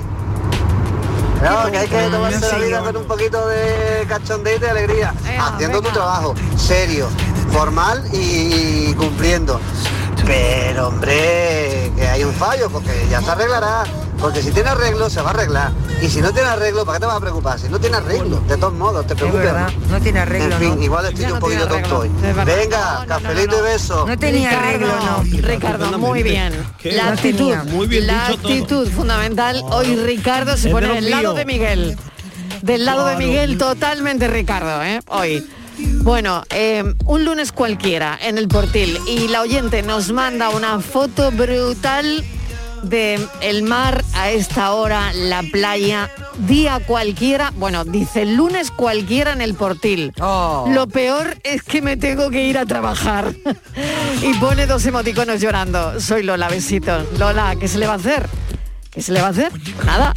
[1.44, 5.14] No, que hay que tomarse la vida con un poquito de cachondeo y de alegría,
[5.38, 7.10] haciendo tu trabajo, serio,
[7.52, 9.60] formal y cumpliendo.
[10.26, 13.84] Pero hombre, que hay un fallo, porque ya se arreglará.
[14.24, 15.72] Porque si tiene arreglo, se va a arreglar.
[16.02, 17.60] Y si no tiene arreglo, ¿para qué te vas a preocupar?
[17.60, 19.44] Si no tiene arreglo, de todos modos, te preocupes.
[19.44, 20.82] verdad, no tiene arreglo, En fin, ¿no?
[20.82, 22.12] igual estoy un no poquito tonto hoy.
[22.46, 24.08] Venga, cafelito y beso.
[24.08, 25.48] No tenía Ricardo, arreglo, no.
[25.50, 26.54] Ricardo, muy bien.
[26.78, 27.64] Qué La no actitud, tenía.
[27.66, 28.54] Muy bien la dicho todo.
[28.54, 29.62] actitud fundamental.
[29.72, 31.98] Hoy Ricardo se Es pone del lado de Miguel.
[32.62, 33.18] Del lado de.
[33.18, 35.02] Miguel, totalmente Ricardo, ¿eh?
[35.08, 35.46] Hoy.
[36.02, 41.30] Bueno, eh, un lunes cualquiera en el portil y la oyente nos manda una foto
[41.32, 42.24] brutal
[42.84, 46.10] de el mar a esta hora, la playa
[46.48, 50.14] día cualquiera, bueno, dice el lunes cualquiera en el portil.
[50.18, 53.34] Lo peor es que me tengo que ir a trabajar.
[54.22, 56.00] y pone dos emoticonos llorando.
[56.00, 57.08] Soy Lola, besitos.
[57.18, 58.28] Lola, ¿qué se le va a hacer?
[58.92, 59.52] ¿Qué se le va a hacer?
[59.86, 60.14] Nada.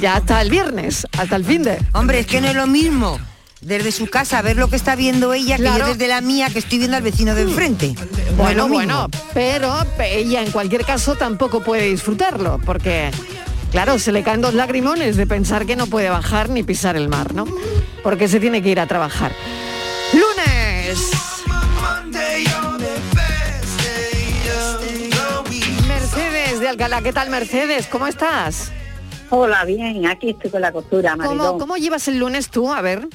[0.00, 1.78] Ya hasta el viernes, hasta el fin de.
[1.92, 3.18] Hombre, es que no es lo mismo
[3.64, 5.86] desde su casa ver lo que está viendo ella que Claro.
[5.86, 7.94] yo desde la mía que estoy viendo al vecino de enfrente.
[8.36, 13.10] Bueno, bueno, pero ella en cualquier caso tampoco puede disfrutarlo, porque,
[13.70, 17.08] claro, se le caen dos lagrimones de pensar que no puede bajar ni pisar el
[17.08, 17.46] mar, ¿no?
[18.02, 19.32] Porque se tiene que ir a trabajar.
[20.12, 21.10] ¡Lunes!
[25.88, 27.86] Mercedes de Alcalá, ¿qué tal Mercedes?
[27.86, 28.70] ¿Cómo estás?
[29.30, 31.58] Hola, bien, aquí estoy con la costura, ¿Cómo.
[31.58, 32.72] ¿Cómo llevas el lunes tú?
[32.72, 33.08] A ver.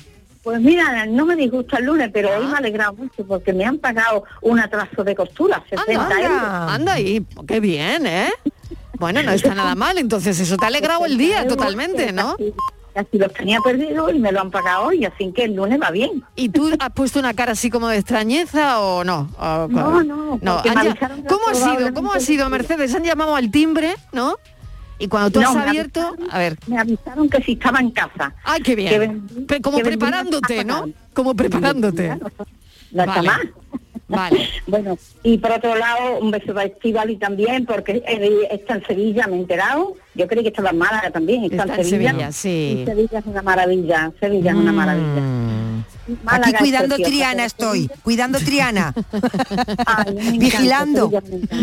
[0.49, 3.65] Pues mira, no me disgusta el lunes, pero hoy me ha alegrado mucho porque me
[3.65, 6.71] han pagado un atraso de costura, 60 Anda, euros.
[6.73, 8.29] anda, ahí, qué bien, ¿eh?
[8.97, 12.35] Bueno, no está nada mal, entonces eso te ha alegrado el día totalmente, ¿no?
[12.95, 15.91] Casi los tenía perdidos y me lo han pagado hoy, así que el lunes va
[15.91, 16.23] bien.
[16.35, 19.29] ¿Y tú has puesto una cara así como de extrañeza o no?
[19.38, 20.95] O- No, no, han
[21.27, 21.93] ¿Cómo ha sido?
[21.93, 22.95] ¿Cómo ha sido, Mercedes?
[22.95, 24.38] Han llamado al timbre, ¿no?
[24.99, 26.57] Y cuando tú No, has abierto, a ver.
[26.67, 28.33] Me avisaron que si estaba en casa.
[28.43, 29.27] Ay, qué Que bien.
[29.27, 30.89] vendí- como que vendí preparándote, una ¿no?
[31.13, 32.09] Como preparándote.
[32.91, 33.27] No está Vale.
[33.27, 33.53] mal.
[34.09, 34.49] Vale.
[34.67, 38.03] Bueno, y por otro lado, un beso para Estivali también, porque
[38.51, 39.93] está en Sevilla, me he enterado.
[40.15, 42.79] Yo creí que estaba en Málaga también, está, Está en Sevilla, sí.
[42.81, 45.21] Y Sevilla es una maravilla, Sevilla es una maravilla.
[46.23, 48.93] Málaga Aquí cuidando Triana estoy, Sevilla- cuidando Triana.
[49.85, 51.09] Ay, Vigilando.
[51.12, 51.57] Sevilla.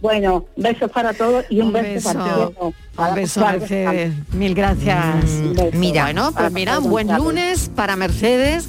[0.00, 2.50] Bueno, besos para todos y un, Un beso, para beso.
[2.56, 2.74] todos.
[3.08, 4.12] Un beso, Mercedes.
[4.32, 5.24] Mil gracias.
[5.72, 6.04] mira.
[6.04, 8.68] Bueno, pues Para mira, un buen lunes para Mercedes,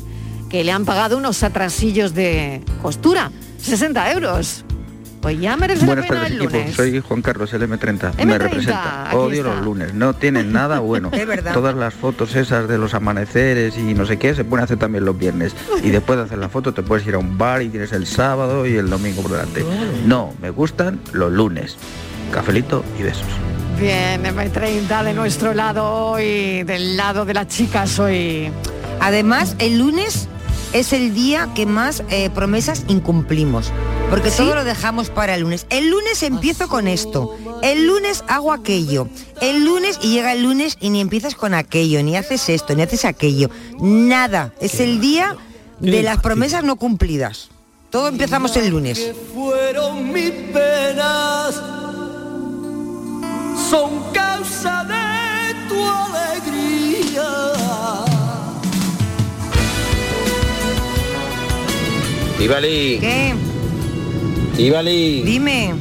[0.49, 3.31] que le han pagado unos atrasillos de costura.
[3.59, 4.65] 60 euros.
[5.21, 6.75] Pues ya merece Buenas la pena tardes el equipo, lunes.
[6.75, 8.13] soy Juan Carlos, el M30.
[8.13, 9.09] M30, Me representa.
[9.13, 9.55] Odio está.
[9.55, 11.09] los lunes, no tienen nada bueno.
[11.13, 11.53] Es verdad.
[11.53, 15.03] Todas las fotos esas de los amaneceres y no sé qué se pueden hacer también
[15.03, 15.53] los viernes.
[15.83, 18.07] Y después de hacer la foto te puedes ir a un bar y tienes el
[18.07, 19.65] sábado y el domingo por delante.
[20.05, 21.75] No, me gustan los lunes.
[22.31, 23.25] Cafelito y besos.
[23.79, 28.49] Bien, M30 de nuestro lado hoy, del lado de las chicas hoy.
[28.99, 30.27] Además, el lunes
[30.73, 33.71] es el día que más eh, promesas incumplimos.
[34.09, 35.67] Porque todo lo dejamos para el lunes.
[35.69, 37.35] El lunes empiezo con esto.
[37.61, 39.07] El lunes hago aquello.
[39.39, 42.81] El lunes y llega el lunes y ni empiezas con aquello, ni haces esto, ni
[42.81, 43.49] haces aquello.
[43.79, 44.53] Nada.
[44.59, 45.35] Es el día
[45.79, 47.49] de las promesas no cumplidas.
[47.91, 49.13] Todo empezamos el lunes.
[49.33, 51.55] fueron mis penas
[53.69, 57.68] son causa de tu alegría.
[62.39, 63.33] Ibali, ¿Qué?
[64.57, 65.73] Ibali, Dime.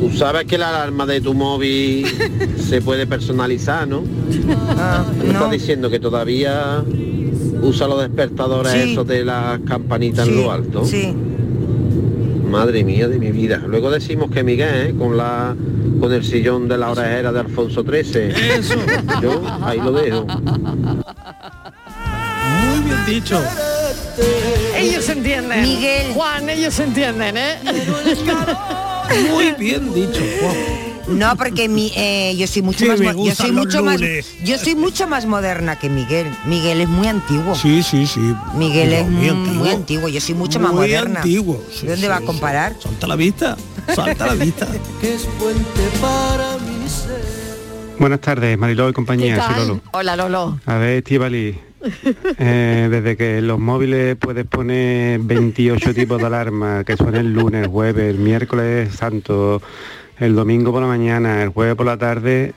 [0.00, 2.06] tú sabes que la alarma de tu móvil
[2.68, 4.02] se puede personalizar, ¿no?
[4.76, 6.84] Ah, ¿Tú estás diciendo que todavía
[7.62, 8.92] usa los despertadores Sí.
[8.92, 10.84] esos de las campanitas Sí, en lo alto?
[10.84, 11.14] Sí.
[12.50, 13.62] Madre mía de mi vida.
[13.66, 14.94] Luego decimos que Miguel, ¿eh?
[14.98, 15.54] con la
[16.00, 18.32] con el sillón de la orejera de Alfonso XIII.
[18.58, 18.74] Eso.
[19.20, 20.24] Yo ahí lo dejo.
[22.64, 23.38] Muy bien dicho.
[24.76, 25.62] Ellos entienden.
[25.62, 26.12] Miguel.
[26.12, 27.58] Juan, ellos entienden, ¿eh?
[29.30, 31.18] Muy bien dicho, Juan.
[31.18, 33.98] No, porque mi, eh, yo soy mucho más yo soy mucho más
[34.44, 36.26] yo soy mucho más moderna que Miguel.
[36.44, 37.54] Miguel es muy antiguo.
[37.54, 38.20] Sí, sí, sí.
[38.54, 39.54] Miguel es muy antiguo.
[39.54, 40.08] muy antiguo.
[40.10, 41.20] Yo soy mucho más Muy moderna.
[41.20, 41.64] antiguo.
[41.72, 42.26] Sí, ¿De dónde sí, va a sí.
[42.26, 42.76] comparar?
[42.78, 43.56] Salta la vista.
[43.94, 44.68] Salta la vista.
[45.00, 47.24] que es puente para mi ser.
[47.98, 49.66] Buenas tardes, Mariló y compañía, ¿Qué soy?
[49.66, 49.80] Lolo.
[49.92, 50.60] Hola, Lolo.
[50.66, 51.58] A ver, Estivali,
[52.38, 57.32] eh, desde que en los móviles puedes poner 28 tipos de alarma, que son el
[57.32, 59.62] lunes, el jueves, el miércoles santo,
[60.18, 62.52] el domingo por la mañana, el jueves por la tarde,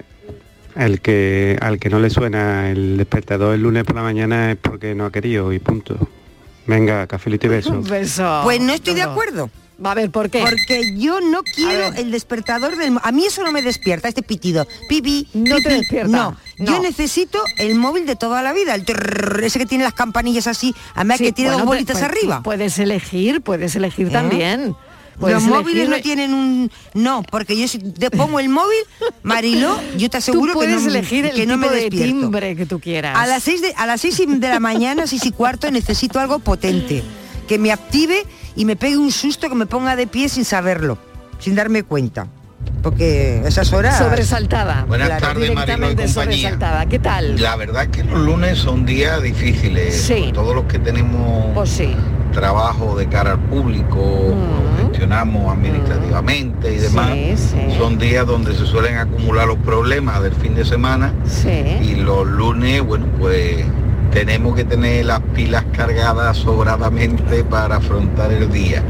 [0.75, 4.57] el que al que no le suena el despertador el lunes por la mañana es
[4.57, 5.97] porque no ha querido y punto.
[6.67, 7.71] Venga, cafelito y beso.
[7.71, 8.41] Un beso.
[8.43, 9.49] Pues no estoy de acuerdo.
[9.83, 10.41] Va a ver, ¿por qué?
[10.41, 14.67] Porque yo no quiero el despertador del a mí eso no me despierta este pitido.
[14.87, 16.65] Pipi, No te despierta, No, no.
[16.65, 20.45] yo necesito el móvil de toda la vida, el trrr, ese que tiene las campanillas
[20.47, 22.41] así, además Sí, que tiene bueno, dos bolitas pues arriba.
[22.43, 24.11] Puedes elegir, puedes elegir ¿Eh?
[24.11, 24.75] también.
[25.19, 28.79] Puedes Los móviles no tienen un no, porque yo si te pongo el móvil,
[29.23, 32.19] Mariló, yo te aseguro Tú que no, elegir el que no me de despierto.
[32.21, 33.15] timbre que tú quieras.
[33.17, 36.39] A las seis de a las seis de la mañana, seis y cuarto, necesito algo
[36.39, 37.03] potente,
[37.47, 38.23] que me active
[38.55, 40.97] y me pegue un susto que me ponga de pie sin saberlo,
[41.39, 42.27] sin darme cuenta.
[42.83, 44.85] Porque esas horas Sobresaltada.
[44.87, 46.07] Buenas Claro, tardes, Mariló y compañía.
[46.07, 46.85] sobresaltada.
[46.87, 47.39] ¿Qué tal?
[47.41, 49.99] La verdad es que los lunes son días difíciles.
[50.01, 50.31] Sí.
[50.33, 51.95] Todos los que tenemos Pues sí.
[52.33, 54.81] trabajo de cara al público, Mm.
[54.89, 57.77] gestionamos administrativamente y demás, Sí, sí.
[57.77, 61.13] son días donde se suelen acumular los problemas del fin de semana
[61.83, 63.65] y los lunes, bueno, pues
[64.11, 68.83] tenemos que tener las pilas cargadas sobradamente para afrontar el día.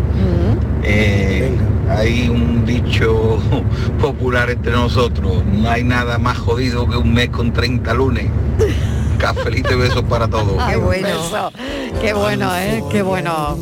[0.83, 1.51] Eh,
[1.89, 3.39] hay un dicho
[4.01, 8.27] popular entre nosotros, no hay nada más jodido que un mes con 30 lunes.
[9.17, 10.61] Cafelito y besos para todos.
[10.67, 11.51] Qué bueno.
[12.01, 12.83] Qué bueno, ¿eh?
[12.91, 13.57] Qué bueno.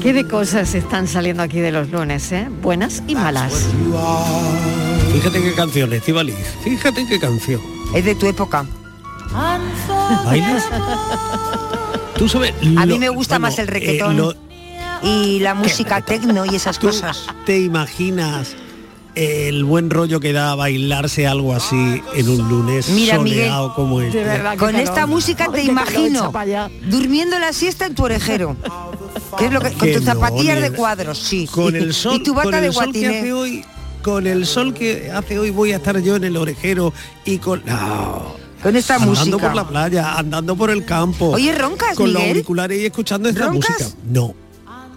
[0.00, 2.48] Qué de cosas están saliendo aquí de los lunes, ¿eh?
[2.62, 3.66] Buenas y malas.
[5.12, 6.36] Fíjate qué canción, Estivaliz.
[6.62, 7.60] Fíjate qué canción.
[7.94, 8.64] Es de tu época.
[10.24, 10.64] ¿Bailas?
[12.16, 12.54] Tú sabes.
[12.76, 14.34] A mí me gusta bueno, más el eh, reggaetón lo-
[15.02, 17.26] y la música tecno y esas ¿Tú cosas.
[17.44, 18.54] ¿Te imaginas
[19.14, 24.00] el buen rollo que da bailarse algo así en un lunes Mira, Miguel, soleado como
[24.00, 24.24] este?
[24.58, 26.32] con esta música te imagino
[26.90, 28.56] durmiendo la siesta en tu orejero.
[29.38, 31.46] ¿Qué es lo que, con Que tus no, zapatillas de cuadros, sí.
[31.46, 33.64] Con el sol, y tu bata con de el que hace hoy,
[34.02, 36.92] con el sol que hace hoy voy a estar yo en el orejero
[37.24, 38.45] y con no.
[38.66, 39.46] Con esta andando música.
[39.46, 41.26] por la playa, andando por el campo.
[41.30, 43.70] Oye, ¿roncas, Con los auriculares y escuchando esta ¿Roncas?
[43.78, 43.96] música.
[44.10, 44.34] No.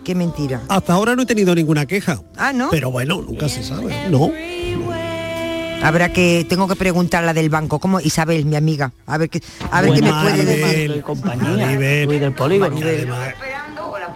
[0.03, 0.63] Qué mentira.
[0.67, 2.19] Hasta ahora no he tenido ninguna queja.
[2.36, 2.69] Ah, ¿no?
[2.71, 4.10] Pero bueno, nunca se sabe.
[4.10, 4.32] No.
[5.84, 9.29] Habrá que, tengo que preguntar a la del banco, como Isabel, mi amiga, a ver
[9.29, 11.01] qué, a ver qué me puede decir.
[11.03, 12.75] compañía, Luis del polígono.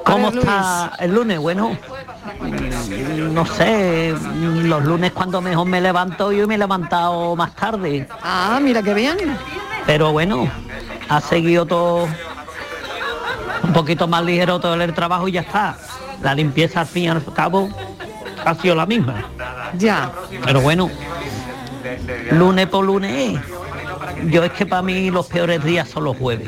[0.04, 1.40] ¿Cómo está el lunes?
[1.40, 1.78] Bueno,
[3.32, 8.08] no sé, los lunes cuando mejor me levanto, yo me he levantado más tarde.
[8.22, 9.18] Ah, mira qué bien.
[9.86, 10.50] Pero bueno,
[11.10, 12.08] ha seguido todo
[13.64, 15.78] un poquito más ligero todo el trabajo y ya está.
[16.22, 17.70] La limpieza al fin y al cabo
[18.46, 19.26] ha sido la misma.
[19.78, 20.12] Ya.
[20.46, 20.90] Pero bueno,
[22.32, 23.40] lunes por lunes.
[24.30, 26.48] Yo es que para mí los peores días son los jueves.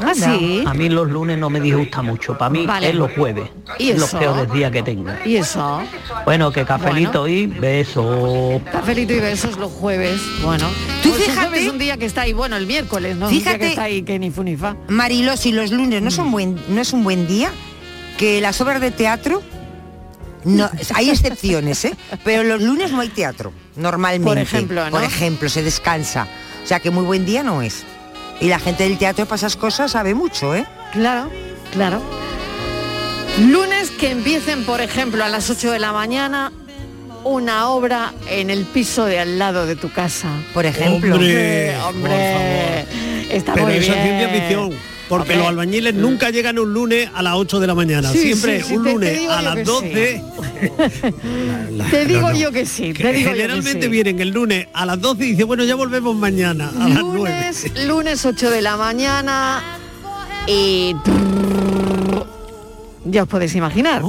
[0.00, 0.62] Ah, sí.
[0.66, 2.36] A mí los lunes no me disgusta mucho.
[2.38, 2.90] Para mí Vale.
[2.90, 3.48] es los jueves.
[3.78, 4.18] ¿Y los eso?
[4.18, 5.10] peores días que tengo.
[5.24, 5.82] ¿Y eso?
[6.24, 8.60] Bueno, que cafelito y beso.
[8.70, 10.20] Cafelito y besos los jueves.
[10.42, 10.66] Bueno.
[11.02, 13.26] Tú pues fíjate- jueves es un día que está ahí, bueno, el miércoles, ¿no?
[13.26, 14.76] Un día Fíjate- que está ahí que ni fu ni fa.
[14.88, 16.32] Marilo, si los lunes no son Mm.
[16.32, 17.50] buen, no es un buen día,
[18.18, 19.42] que las obras de teatro
[20.44, 21.94] no, hay excepciones, ¿eh?
[22.24, 24.28] Pero los lunes no hay teatro, normalmente.
[24.28, 24.90] Por ejemplo, ¿no?
[24.90, 26.26] Por ejemplo, se descansa.
[26.62, 27.84] O sea que muy buen día no es.
[28.40, 30.66] Y la gente del teatro para esas cosas sabe mucho, ¿eh?
[30.92, 31.30] Claro,
[31.72, 32.02] claro.
[33.40, 36.52] Lunes que empiecen, por ejemplo, a las 8 de la mañana
[37.24, 40.28] una obra en el piso de al lado de tu casa.
[40.52, 41.14] Por ejemplo.
[41.14, 42.86] Hombre, hombre.
[43.30, 43.92] Está Pero muy bien.
[43.92, 44.70] es ciencia ficción.
[45.18, 48.10] Porque los albañiles nunca llegan un lunes a las 8 de la mañana.
[48.10, 49.62] Sí, Siempre sí, sí, un te- te lunes digo a las sí.
[49.64, 50.22] 12.
[51.90, 52.34] Te digo No, no.
[52.38, 53.88] yo que sí, te digo yo que generalmente sí.
[53.88, 57.18] vienen el lunes a las 12 y dicen, bueno, ya volvemos mañana a las 9.
[57.18, 59.62] Lunes, lunes 8 de la mañana
[60.46, 60.94] y
[63.04, 64.02] ya os podéis imaginar.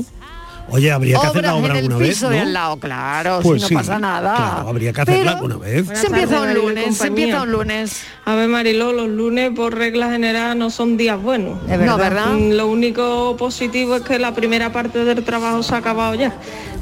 [0.70, 2.32] Oye, habría que hacer la obra en el alguna vez, piso ¿no?
[2.34, 4.36] de al lado, claro, Pues si sí, no pasa nada.
[4.36, 5.88] claro, habría que hacerla Pero alguna vez.
[6.00, 8.04] Se empieza un lunes, se empieza un lunes.
[8.26, 11.62] A ver, Mariló, los lunes por regla general no son días buenos.
[11.64, 11.86] Es verdad.
[11.86, 12.28] No, ¿verdad?
[12.34, 16.34] Mm, Lo único positivo es que la primera parte del trabajo se ha acabado ya.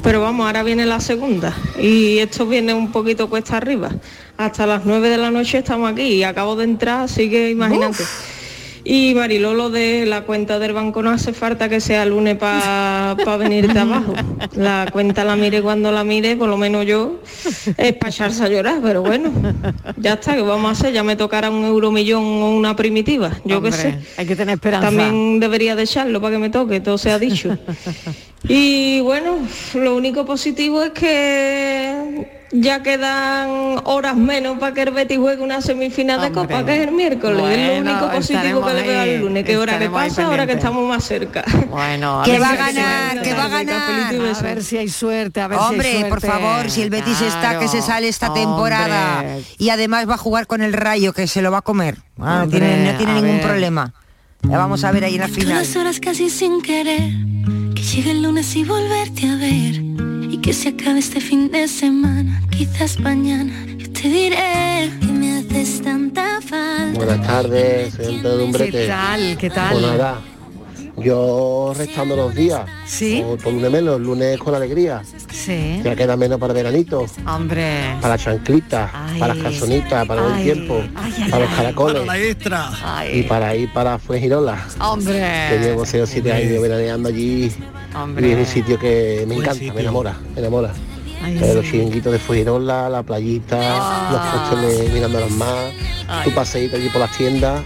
[0.02, 1.54] Pero vamos, ahora viene la segunda.
[1.78, 3.90] Y esto viene un poquito cuesta arriba.
[4.36, 8.04] Hasta las 9 de la noche estamos aquí y acabo de entrar, así que imagínate.
[8.84, 13.14] Y Mariló, lo de la cuenta del banco no hace falta que sea lunes para
[13.38, 14.14] venirte abajo.
[14.56, 17.20] La cuenta la mire cuando la mire, por lo menos yo,
[17.76, 19.30] es para echarse a llorar, pero bueno,
[19.96, 20.92] ya está, ¿qué vamos a hacer?
[20.92, 23.98] Ya me tocará un euro millón o una primitiva, yo qué sé.
[24.16, 24.88] Hay que tener esperanza.
[24.88, 27.56] También debería de echarlo para que me toque, todo se ha dicho.
[28.48, 29.38] Y bueno,
[29.74, 35.60] lo único positivo es que ya quedan horas menos para que el Betis juegue una
[35.62, 36.42] semifinal de Hombre.
[36.54, 37.38] Copa, que es el miércoles.
[37.38, 40.46] es lo Bueno, único positivo que le veo al lunes, que hora que pasa, ahora
[40.46, 41.44] que estamos más cerca.
[41.70, 44.14] Bueno, Que ver va si a ganar, que va a ganar.
[44.38, 47.20] A ver si hay suerte, a ver si hay Hombre, por favor, si el Betis
[47.22, 49.24] está que se sale esta temporada
[49.58, 51.98] y además va a jugar con el Rayo que se lo va a comer.
[52.20, 53.46] Ah, no tiene, no tiene a ningún ver.
[53.46, 53.94] problema.
[54.48, 55.52] La vamos a ver ahí en la final.
[55.62, 57.10] Todas horas casi sin querer,
[57.74, 59.81] que llegue el lunes y volverte a ver.
[60.42, 63.52] Que se acabe este fin de semana, quizás mañana.
[63.78, 66.92] Yo te diré que me haces tanta falta.
[66.94, 68.72] Buenas tardes, soy Umbrete.
[68.72, 69.38] ¿Qué tal?
[69.38, 69.72] ¿Qué tal?
[69.72, 70.20] Pues nada,
[71.02, 72.62] yo restando los días.
[72.86, 73.22] Sí.
[73.26, 75.02] O por lunes menos, lunes con alegría.
[75.30, 75.80] Sí.
[75.84, 77.96] Ya queda menos para veranito, Hombre.
[78.00, 82.06] para las chanclitas, para las calzonitas, para el Ay, tiempo, ay, ay, para los caracoles.
[82.06, 82.70] La extra.
[83.12, 84.66] Y para ir para Fuengirola.
[84.80, 85.20] Hombre.
[85.50, 87.52] Que llevo 6 o 7 años veraneando allí.
[87.94, 88.28] Hombre.
[88.28, 90.72] Y es un sitio que me encanta, me enamora, me enamora.
[91.24, 91.72] Ay, Eh, los sí.
[91.72, 95.70] chiringuitos de Fuengirola, la playita, los costeles mirando a las mar,
[96.24, 97.62] tu paseíto allí por las tiendas.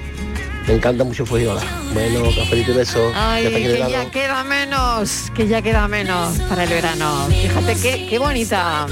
[0.67, 1.63] Me encanta mucho Fujiola.
[1.95, 3.13] Bueno, cafelito y beso.
[3.15, 7.29] Ay, que ya queda menos, que ya queda menos para el verano.
[7.29, 8.87] Fíjate qué, qué bonita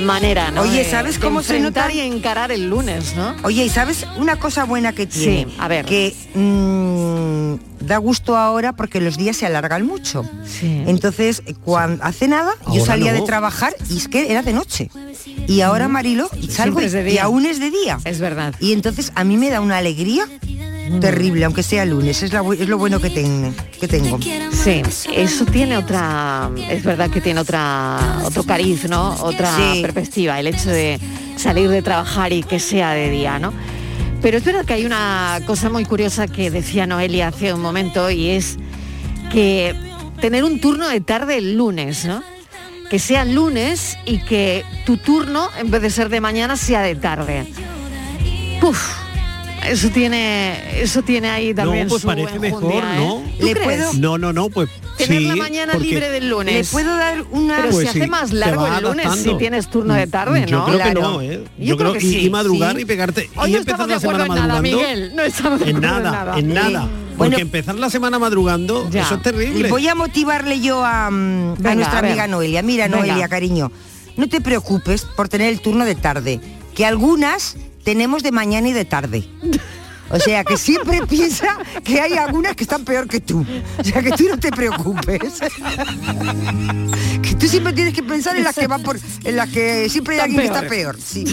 [0.00, 0.62] manera, ¿no?
[0.62, 1.90] Oye, ¿sabes de cómo se nota?
[1.92, 3.34] y encarar el lunes, ¿no?
[3.44, 5.44] Oye, ¿y sabes una cosa buena que tiene?
[5.44, 5.86] Sí, a ver.
[5.86, 10.28] Que mm, da gusto ahora porque los días se alargan mucho.
[10.62, 13.20] Entonces, cuando hace nada, yo Ahora salía no.
[13.20, 14.90] de trabajar y es que era de noche.
[15.46, 17.98] Y ahora, Marilo, salgo y, aún es de día.
[18.04, 18.54] Es verdad.
[18.60, 20.26] Y entonces a mí me da una alegría
[21.00, 22.22] terrible, aunque sea lunes.
[22.22, 24.18] Es, la bu- es lo bueno que, ten- que tengo.
[24.20, 24.82] Sí,
[25.14, 29.14] eso tiene otra, es verdad que tiene otra, otro cariz, ¿no?
[29.22, 29.82] Otra Sí.
[29.82, 30.98] perspectiva, el hecho de
[31.36, 33.52] salir de trabajar y que sea de día, ¿no?
[34.22, 38.10] Pero es verdad que hay una cosa muy curiosa que decía Noelia hace un momento
[38.10, 38.56] y es
[39.30, 39.74] que
[40.20, 42.22] tener un turno de tarde el lunes, ¿no?
[42.90, 46.94] Que sea lunes y que tu turno, en vez de ser de mañana, sea de
[46.96, 47.46] tarde.
[48.62, 48.80] Uf,
[49.68, 52.96] eso tiene, eso tiene ahí también no, pues su parece mejor, ¿eh?
[52.96, 53.22] ¿no?
[53.38, 53.94] ¿Tú crees?
[53.98, 56.54] No, no, no, pues Tener sí, la mañana porque- libre del lunes.
[56.54, 59.32] ¿Le puedo dar una- Pero Pues se sí, hace más largo el lunes adaptando.
[59.32, 60.64] si tienes turno de tarde, Yo ¿no?
[60.66, 61.44] creo que no, ¿eh?
[61.58, 62.82] Yo, creo, que y, sí, y madrugar sí.
[62.82, 64.62] y pegarte Hoy y no empezar la semana en nada, madrugando.
[64.62, 65.12] Miguel.
[65.14, 66.80] No estamos de en nada, en nada.
[66.82, 69.02] Porque Bueno, empezar la semana madrugando, Ya.
[69.02, 69.68] eso es terrible.
[69.70, 72.62] Voy a motivarle yo a, mm, a nuestra a amiga Noelia.
[72.62, 72.98] Mira, Venga.
[72.98, 73.70] Noelia, cariño,
[74.16, 76.40] no te preocupes por tener el turno de tarde,
[76.74, 77.56] que algunas
[77.86, 79.24] tenemos de mañana y de tarde.
[80.10, 83.46] O sea, que siempre piensa que hay algunas que están peor que tú.
[83.78, 85.20] O sea, que tú no te preocupes.
[87.22, 90.14] Que tú siempre tienes que pensar en las que van por en las que siempre
[90.14, 90.96] hay alguien que está peor.
[91.04, 91.24] Sí.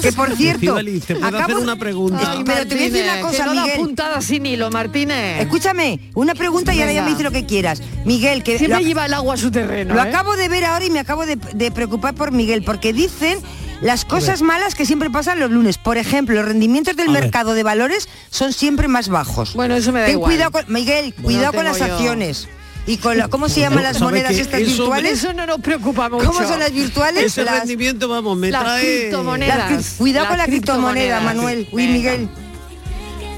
[0.00, 2.32] Que por cierto, ¿te puedo hacer acabo- una pregunta?
[2.32, 3.76] Ay, pero te voy a decir una cosa, que no Miguel.
[3.78, 5.40] puntada sin hilo, Martínez.
[5.42, 7.82] Escúchame, una pregunta y ahora ya me dice lo que quieras.
[8.04, 9.94] Miguel, que Siempre lo- lleva el agua a su terreno.
[9.94, 10.08] Lo ¿eh?
[10.08, 13.38] acabo de ver ahora y me acabo de, de preocupar por Miguel, porque dicen
[13.82, 15.76] las cosas malas que siempre pasan los lunes.
[15.78, 17.22] Por ejemplo, los rendimientos del A ver.
[17.24, 19.54] mercado de valores son siempre más bajos.
[19.54, 20.30] Bueno, eso me da Ten igual.
[20.32, 21.84] cuidado con, Miguel, cuidado con las yo.
[21.84, 22.48] acciones.
[22.84, 25.12] Y con la- ¿cómo se llaman las ¿Sabe monedas estas eso- virtuales?
[25.12, 26.26] Eso no nos preocupa mucho.
[26.26, 27.24] ¿Cómo son las virtuales?
[27.24, 28.98] Ese Las- rendimiento, vamos, me Las trae...
[29.02, 29.70] criptomonedas.
[29.70, 31.22] las cuidado Las con la criptomoneda, criptomonedas.
[31.24, 31.68] Manuel.
[31.70, 31.86] Uy.
[31.86, 32.28] Miguel.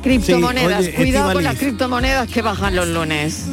[0.03, 0.85] Criptomonedas.
[0.85, 3.45] Sí, oye, Cuidado con las criptomonedas que bajan los lunes.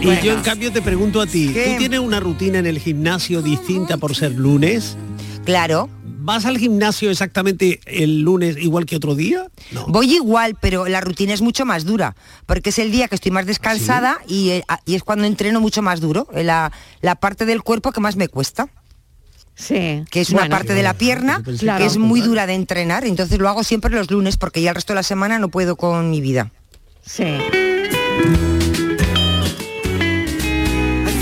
[0.00, 0.20] Y Venga.
[0.22, 1.72] yo en cambio te pregunto a ti, ¿Qué?
[1.72, 4.96] ¿tú tienes una rutina en el gimnasio distinta por ser lunes?
[5.44, 5.88] Claro.
[6.26, 9.46] ¿Vas al gimnasio exactamente el lunes igual que otro día?
[9.88, 12.16] Voy igual, pero la rutina es mucho más dura,
[12.46, 15.82] porque es el día que estoy más descansada y, eh, y es cuando entreno mucho
[15.82, 16.72] más duro, eh, la,
[17.02, 18.68] la parte del cuerpo que más me cuesta.
[19.54, 20.02] Sí.
[20.10, 20.56] Que es una Bueno.
[20.56, 21.78] parte de la pierna Claro.
[21.78, 24.76] que es muy dura de entrenar, entonces lo hago siempre los lunes porque ya el
[24.76, 26.50] resto de la semana no puedo con mi vida.
[27.04, 27.24] Sí.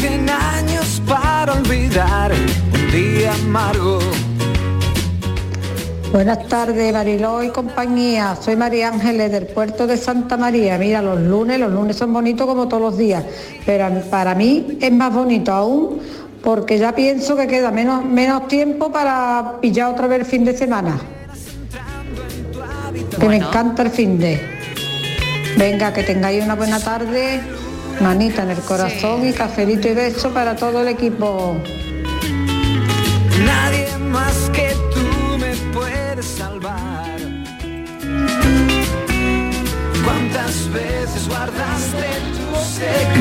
[0.00, 3.98] 100 años para olvidar un día amargo.
[6.12, 8.36] Buenas tardes, Mariló y compañía.
[8.38, 10.76] Soy María Ángeles del puerto de Santa María.
[10.76, 13.24] Mira, los lunes, los lunes son bonitos como todos los días,
[13.64, 16.00] pero para mí es más bonito aún
[16.42, 20.54] porque ya pienso que queda menos, menos tiempo para pillar otra vez el fin de
[20.54, 21.00] semana.
[23.18, 24.38] Que me encanta el fin de.
[25.56, 27.40] Venga, que tengáis una buena tarde,
[28.02, 31.56] manita en el corazón y cafelito y beso para todo el equipo.
[33.46, 34.91] Nadie más que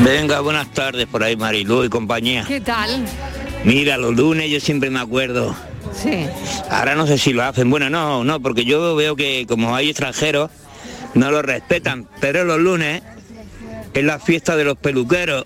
[0.04, 2.44] Venga, buenas tardes por ahí Marilú y compañía.
[2.46, 3.04] ¿Qué tal?
[3.64, 5.54] Mira, los lunes yo siempre me acuerdo.
[5.94, 6.26] Sí.
[6.70, 7.70] Ahora no sé si lo hacen.
[7.70, 10.50] Bueno, no, no, porque yo veo que como hay extranjeros,
[11.14, 12.08] no lo respetan.
[12.20, 13.02] Pero los lunes
[13.94, 15.44] es la fiesta de los peluqueros.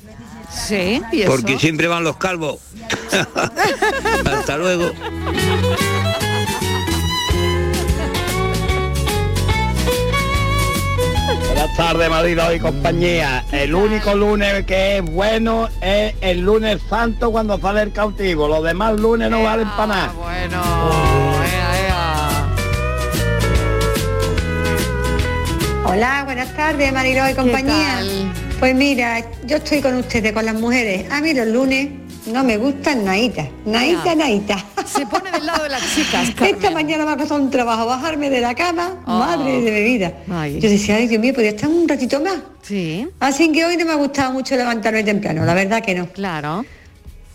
[0.51, 1.30] Sí, ¿y eso?
[1.30, 2.59] Porque siempre van los calvos.
[4.24, 4.93] Hasta luego.
[11.77, 13.45] Tardes, marido y compañía.
[13.53, 18.49] El único lunes que es bueno es el lunes santo cuando sale el cautivo.
[18.49, 20.12] Los demás lunes no valen para nada.
[20.12, 20.62] Bueno,
[25.85, 28.01] Hola, buenas tardes, Mariló y compañía.
[28.59, 31.11] Pues mira, yo estoy con ustedes, con las mujeres.
[31.11, 31.91] A mí los lunes
[32.27, 34.57] no me gustan naita, naita, naita.
[34.87, 38.30] Se pone del lado de las chicas, Esta mañana me ha costado un trabajo bajarme
[38.30, 39.18] de la cama, Oh.
[39.18, 40.12] madre de mi vida.
[40.30, 40.61] Ay.
[40.61, 42.37] Yo decía, ay Dios mío, podía estar un ratito más.
[42.62, 43.07] Sí.
[43.20, 46.09] Así que hoy no me ha gustado mucho levantarme temprano, la verdad que no.
[46.12, 46.64] Claro.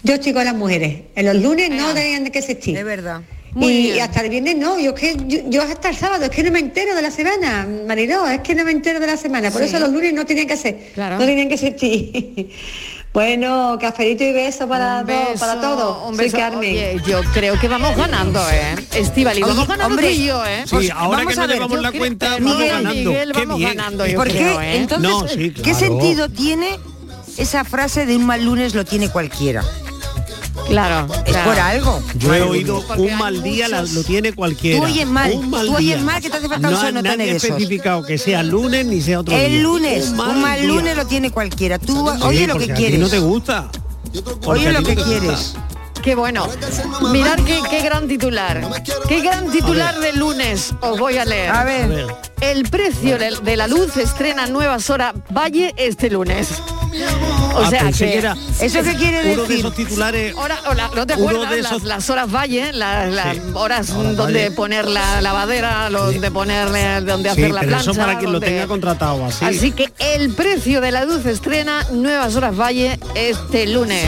[0.03, 1.01] Yo estoy con las mujeres.
[1.15, 2.75] En los lunes no tenían de que existir.
[2.77, 3.21] Es verdad.
[3.55, 4.01] y, bien.
[4.01, 6.51] hasta el viernes no, yo es que yo, yo hasta el sábado, es que no
[6.51, 9.61] me entero de la semana, Mariló, es que no me entero de la semana, por
[9.61, 9.67] Sí.
[9.67, 11.19] eso los lunes no tienen que ser, Claro.
[11.19, 12.49] no tienen que existir.
[13.13, 16.05] Bueno, cafelito y beso para, todo, para todo.
[16.07, 16.37] Un Soy beso.
[16.37, 16.59] Carmen.
[16.71, 18.75] Oye, yo creo que vamos ganando, ¿eh?
[18.95, 20.63] Estivali, vamos ganando hombre, tú y yo, ¿eh?
[20.65, 22.93] Sí, ahora vamos que no a ver, llevamos la creo- cuenta, vamos Miguel, ganando.
[23.11, 23.75] Miguel, Qué vamos bien.
[23.75, 24.33] ganando, yo ¿Por qué?
[24.37, 24.77] creo, ¿eh?
[24.77, 25.79] Entonces, No, sí, ¿qué claro.
[25.79, 26.79] sentido tiene
[27.37, 29.61] esa frase de un mal lunes lo tiene cualquiera?
[30.67, 31.07] Claro.
[31.25, 32.01] Es por algo.
[32.15, 34.77] Yo he oído un mal día la- lo tiene cualquiera.
[34.79, 36.05] Tú oyes mal, Un mal tú oyes día.
[36.05, 37.49] mal que te hace falta un no sonotone nadie esos.
[37.49, 39.45] especificado que sea lunes ni sea otro día.
[39.45, 41.77] El lunes, un mal, lunes lo tiene cualquiera.
[41.79, 42.99] Tú Sí, oye lo que a ti quieres.
[42.99, 43.69] no te gusta.
[44.45, 45.09] Oye lo que no te gusta.
[45.19, 45.53] quieres.
[46.01, 46.47] Qué bueno.
[47.11, 48.61] Mirad qué, qué gran titular.
[49.07, 51.49] Qué gran titular de lunes os voy a leer.
[51.51, 51.83] A ver.
[51.83, 52.07] A ver.
[52.41, 56.47] El precio de de la luz estrena nuevas horas Valle este lunes.
[57.53, 59.59] O Ah, sea que, que era ¿Eso qué quiere uno de decir?
[59.59, 60.33] esos titulares.
[60.35, 62.71] Hora- hola, ¿No te acuerdas de las, esos- las horas Valle?
[62.73, 63.41] Las, las Sí.
[63.53, 64.51] horas donde Valle.
[64.51, 67.91] poner la lavadera, los de ponerle, donde Sí, hacer la pero plancha.
[67.91, 69.43] eso para quien lo donde- tenga contratado así.
[69.45, 74.05] Así que el precio de la luz estrena nuevas horas Valle este lunes.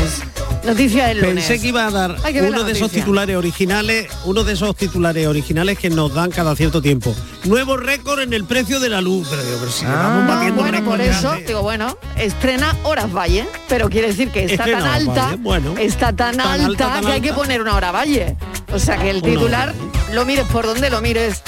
[0.63, 1.45] Noticia del lunes.
[1.45, 5.77] Pensé que iba a dar uno de esos titulares originales, uno de esos titulares originales
[5.77, 7.13] que nos dan cada cierto tiempo.
[7.43, 9.27] Nuevo récord en el precio de la luz.
[9.29, 14.45] Pero si batiendo bueno, por eso, digo, bueno, estrena horas Valle, pero quiere decir que
[14.45, 15.75] está Estrena tan alta, Valle, bueno.
[15.77, 18.37] está tan, Tan alta, alta, tan que hay que poner una hora Valle.
[18.71, 19.73] O sea que el Una titular,
[20.13, 21.41] lo mires por donde lo mires,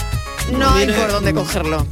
[0.51, 1.35] no hay por dónde mm.
[1.35, 1.87] cogerlo.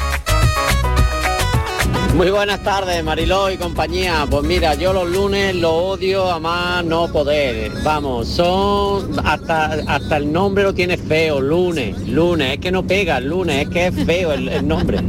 [2.16, 4.28] Muy buenas tardes, Mariló y compañía.
[4.30, 7.72] Pues mira, yo los lunes los odio a más no poder.
[7.84, 13.18] Vamos, son hasta hasta el nombre lo tiene feo, lunes, lunes, es que no pega
[13.18, 15.00] el lunes, es que es feo el, nombre.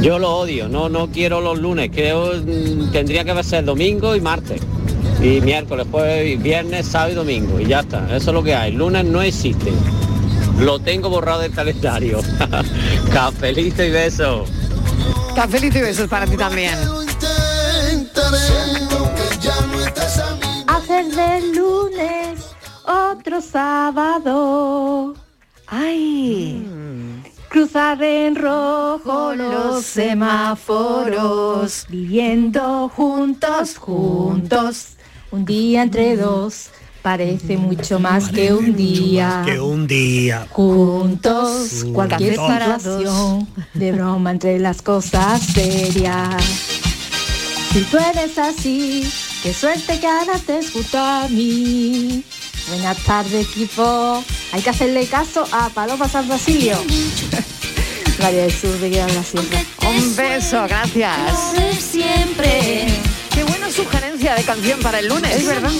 [0.00, 4.22] Yo lo odio, no no quiero los lunes, creo mm, tendría que ser domingo y
[4.22, 4.62] martes.
[5.22, 7.60] Y miércoles, jueves, viernes, sábado y domingo.
[7.60, 8.72] Y ya está, eso es lo que hay.
[8.72, 9.70] Lunes no existe.
[10.58, 12.20] Lo tengo borrado del calendario.
[13.12, 14.46] Cafelito y beso.
[15.34, 16.74] Cafelito y besos para ti también.
[20.66, 22.40] Hacer del lunes
[22.84, 25.14] otro sábado.
[25.66, 26.66] Ay.
[27.48, 34.96] Cruzar en rojo los semáforos, viviendo juntos, juntos.
[35.30, 36.70] Un día entre dos
[37.02, 39.42] parece mucho más que un día.
[39.44, 40.46] Que un día.
[40.50, 46.42] Juntos, cualquier situación de broma entre las cosas serias.
[47.72, 49.10] Si tú eres así,
[49.42, 52.24] qué suerte que ahora te junto a mí.
[52.68, 54.22] Buenas tardes, equipo.
[54.52, 56.76] Hay que hacerle caso a Paloma San Basilio.
[58.22, 59.64] María del Sur de Guía de la Sierra.
[59.88, 61.54] Un beso, gracias.
[61.80, 62.86] siempre.
[63.34, 65.34] Qué buena sugerencia de canción para el lunes.
[65.34, 65.70] Es verdad.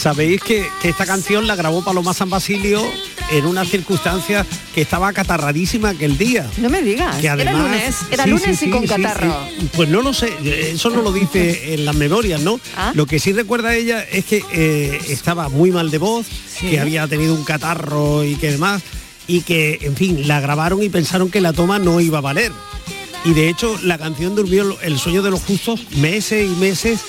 [0.00, 2.82] Sabéis que, que esta canción la grabó Paloma San Basilio
[3.30, 6.48] en una circunstancia que estaba acatarradísima aquel día.
[6.56, 7.16] No me digas.
[7.16, 9.36] Que además, era lunes, era sí, lunes sí, y con catarro.
[9.76, 10.32] Pues no lo sé,
[10.72, 12.58] eso no lo dice en las memorias, ¿no?
[12.78, 12.92] Ah.
[12.94, 16.26] Lo que sí recuerda ella es que eh, estaba muy mal de voz,
[16.58, 18.80] que había tenido un catarro y que demás,
[19.26, 22.52] y que, en fin, la grabaron y pensaron que la toma no iba a valer.
[23.24, 27.00] Y de hecho la canción durmió el sueño de los justos meses y meses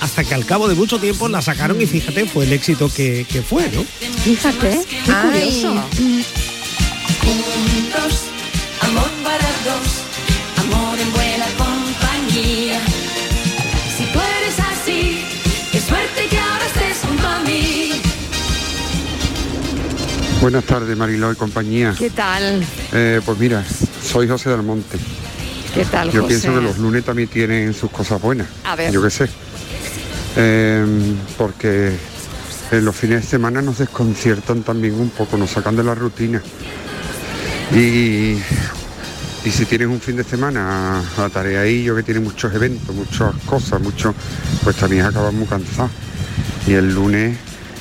[0.00, 3.26] hasta que al cabo de mucho tiempo la sacaron y fíjate, fue el éxito que,
[3.30, 3.84] que fue, ¿no?
[4.24, 5.30] Fíjate, qué Ay.
[5.30, 5.74] curioso.
[7.22, 8.20] Juntos,
[8.80, 12.80] amor para dos, amor en buena compañía.
[13.96, 15.22] Si tú eres así,
[15.70, 17.92] qué suerte que ahora estés junto a mí.
[20.40, 21.94] Buenas tardes, Mariló y compañía.
[21.96, 22.64] ¿Qué tal?
[22.92, 23.64] Eh, pues mira,
[24.02, 24.98] soy José del Monte.
[25.74, 26.28] ¿Qué tal, Yo José?
[26.40, 28.48] pienso que los lunes también tienen sus cosas buenas.
[28.64, 28.92] A ver.
[28.92, 29.28] Yo qué sé.
[30.36, 30.84] Eh,
[31.38, 31.92] porque
[32.72, 36.42] en los fines de semana nos desconciertan también un poco, nos sacan de la rutina.
[37.74, 38.36] Y,
[39.44, 44.12] y si tienes un fin de semana atareadillo que tiene muchos eventos, muchas cosas, mucho,
[44.64, 45.90] pues también acabas muy cansado.
[46.66, 47.36] Y el lunes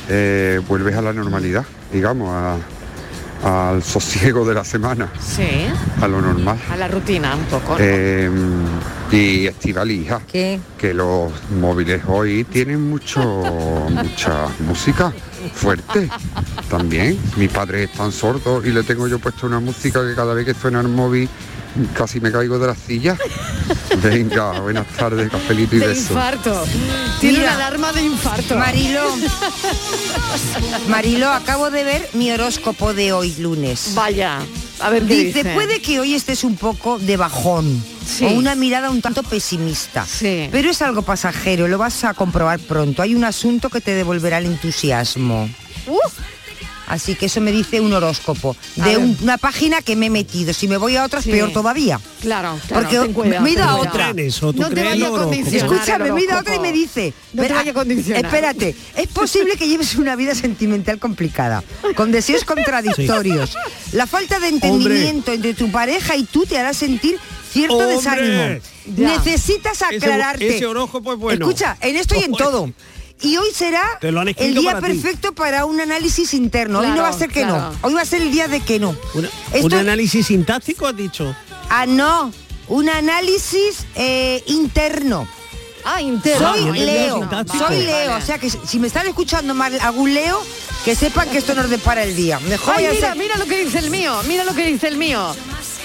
[0.10, 2.58] eh, vuelves a la normalidad, digamos, a-
[3.44, 5.48] al sosiego de la semana, Sí,
[6.02, 6.58] a lo normal.
[6.72, 7.74] a la rutina un poco.
[7.74, 7.78] ¿no?
[7.80, 8.30] Eh,
[9.12, 10.60] y Estival hija, ¿Qué?
[10.78, 13.20] que los móviles hoy tienen mucho
[13.90, 15.12] mucha música
[15.54, 16.10] fuerte
[16.70, 17.18] también.
[17.38, 20.46] Mi padre es tan sordo y le tengo yo puesto una música que cada vez
[20.46, 21.30] que suena el móvil
[21.88, 23.18] casi me caigo de la silla.
[24.04, 26.14] Venga, buenas tardes, cafelito y de beso.
[26.14, 26.64] infarto.
[27.20, 28.56] Tiene Mira, una alarma de infarto.
[28.58, 29.02] Marilo,
[30.88, 33.92] Marilo, acabo de ver mi horóscopo de hoy lunes.
[33.96, 34.40] Vaya,
[34.80, 35.54] a ver qué dice, dice.
[35.54, 38.26] puede que hoy estés un poco de bajón Sí.
[38.26, 40.06] o una mirada un tanto pesimista.
[40.20, 43.04] Pero es algo pasajero, lo vas a comprobar pronto.
[43.04, 45.48] Hay un asunto que te devolverá el entusiasmo.
[45.86, 45.98] Uh,
[46.90, 50.54] Así que eso me dice un horóscopo de un- una página que me he metido.
[50.54, 51.32] Si me voy a otra es Sí.
[51.32, 52.00] peor todavía.
[52.22, 54.08] Claro, claro, Porque ten cuidado, me he ido a otra.
[54.10, 54.52] ¿Tú crees eso?
[54.54, 55.36] ¿Tú No te vaya a.
[55.36, 58.26] Escúchame, me he ido a otra y me dice, No te "Ven, vaya a condicionar".
[58.26, 61.64] espérate, es posible que lleves una vida sentimental complicada,
[61.96, 63.56] con deseos contradictorios.
[63.94, 67.18] La falta de entendimiento entre tu pareja y tú te hará sentir
[67.52, 67.96] cierto ¡Hombre!
[67.96, 68.60] desánimo.
[68.98, 69.18] Ya.
[69.18, 70.56] Necesitas aclararte.
[70.56, 71.46] ese horóscopo es bueno.
[71.48, 72.72] Escucha, en esto y en todo.
[73.22, 74.94] Y hoy será Te lo han el día para ti.
[75.00, 76.80] perfecto para un análisis interno.
[76.80, 77.58] hoy no Claro, va a ser que claro.
[77.72, 77.78] no.
[77.82, 78.96] Hoy va a ser el día de que no.
[79.14, 81.36] Una- Esto- un análisis sintáctico has dicho.
[81.70, 82.32] Ah, no.
[82.70, 85.28] Un análisis eh, interno.
[85.84, 86.54] Ah, interno.
[86.56, 87.68] Soy Leo, sintáctico.
[87.68, 88.24] soy Leo, vale.
[88.24, 90.42] o sea que si me están escuchando mal algún Leo,
[90.86, 92.40] que sepan que esto nos depara el día.
[92.42, 94.98] Mejor Ay, mira, ser- mira lo que dice el mío, mira lo que dice el
[94.98, 95.36] mío.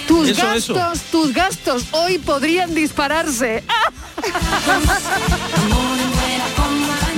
[0.07, 1.03] Tus Eso, gastos, eso.
[1.11, 3.63] tus gastos hoy podrían dispararse.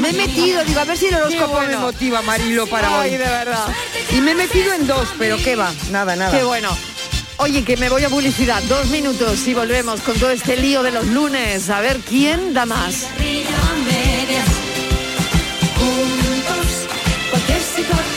[0.08, 1.68] Me he metido, digo, a ver si el horóscopo bueno.
[1.70, 3.18] me motiva, Marilo, para Ay, hoy.
[3.18, 3.68] de verdad.
[4.12, 6.32] Y me he metido en dos, pero qué va, nada, nada.
[6.32, 6.70] Qué bueno.
[7.38, 8.64] Oye, que me voy a publicidad.
[8.64, 11.70] Dos minutos y volvemos con todo este lío de los lunes.
[11.70, 13.08] A ver quién da más.
[15.76, 16.88] Juntos,
[17.30, 18.16] cualquier situación,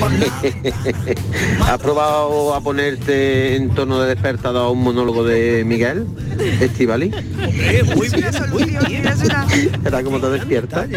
[1.66, 6.06] ¿Has probado a ponerte en tono de despertador a un monólogo de Miguel
[6.60, 7.10] Estivali?
[7.94, 9.02] muy bien, muy bien.
[9.84, 10.88] Era como te despiertas.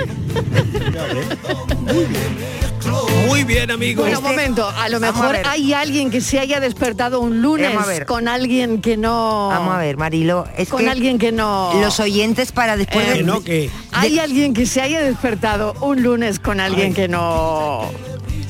[3.28, 4.01] Muy bien, amigo.
[4.04, 7.70] Bueno, un momento, a lo a mejor hay alguien que se haya despertado un lunes
[7.74, 8.06] Vamos a ver.
[8.06, 9.47] con alguien que no...
[9.49, 11.72] Vamos a ver, Marilo, es Con que alguien que no...
[11.82, 13.24] los oyentes para después Eh, de...
[13.24, 17.89] no, que- Hay alguien que se haya despertado un lunes con alguien que no...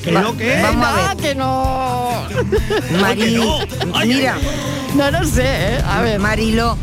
[0.04, 0.60] ¿Que no qué?
[0.62, 1.24] Vamos a Ah, ver.
[1.24, 2.24] que no...
[3.00, 3.58] Marilo,
[4.06, 4.36] mira,
[4.94, 5.78] No, no sé, ¿eh?
[5.86, 6.18] A ver.
[6.20, 6.76] Marilo,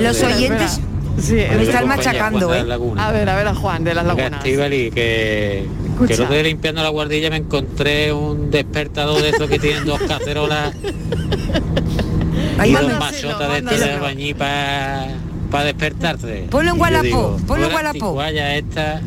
[0.00, 0.80] los oyentes
[1.20, 2.64] Sí, me están machacando, ¿eh?
[2.98, 4.44] A ver, a ver a Juan de las Lagunas.
[4.44, 5.68] Estíbali, que,
[6.06, 9.84] que el otro día limpiando la guardilla me encontré un despertador de esos que tienen
[9.84, 10.74] dos cacerolas
[12.64, 16.46] y dos machotas de este de bañí para despertarse.
[16.50, 19.02] Ponlo en digo, ponlo en anticuaya esta,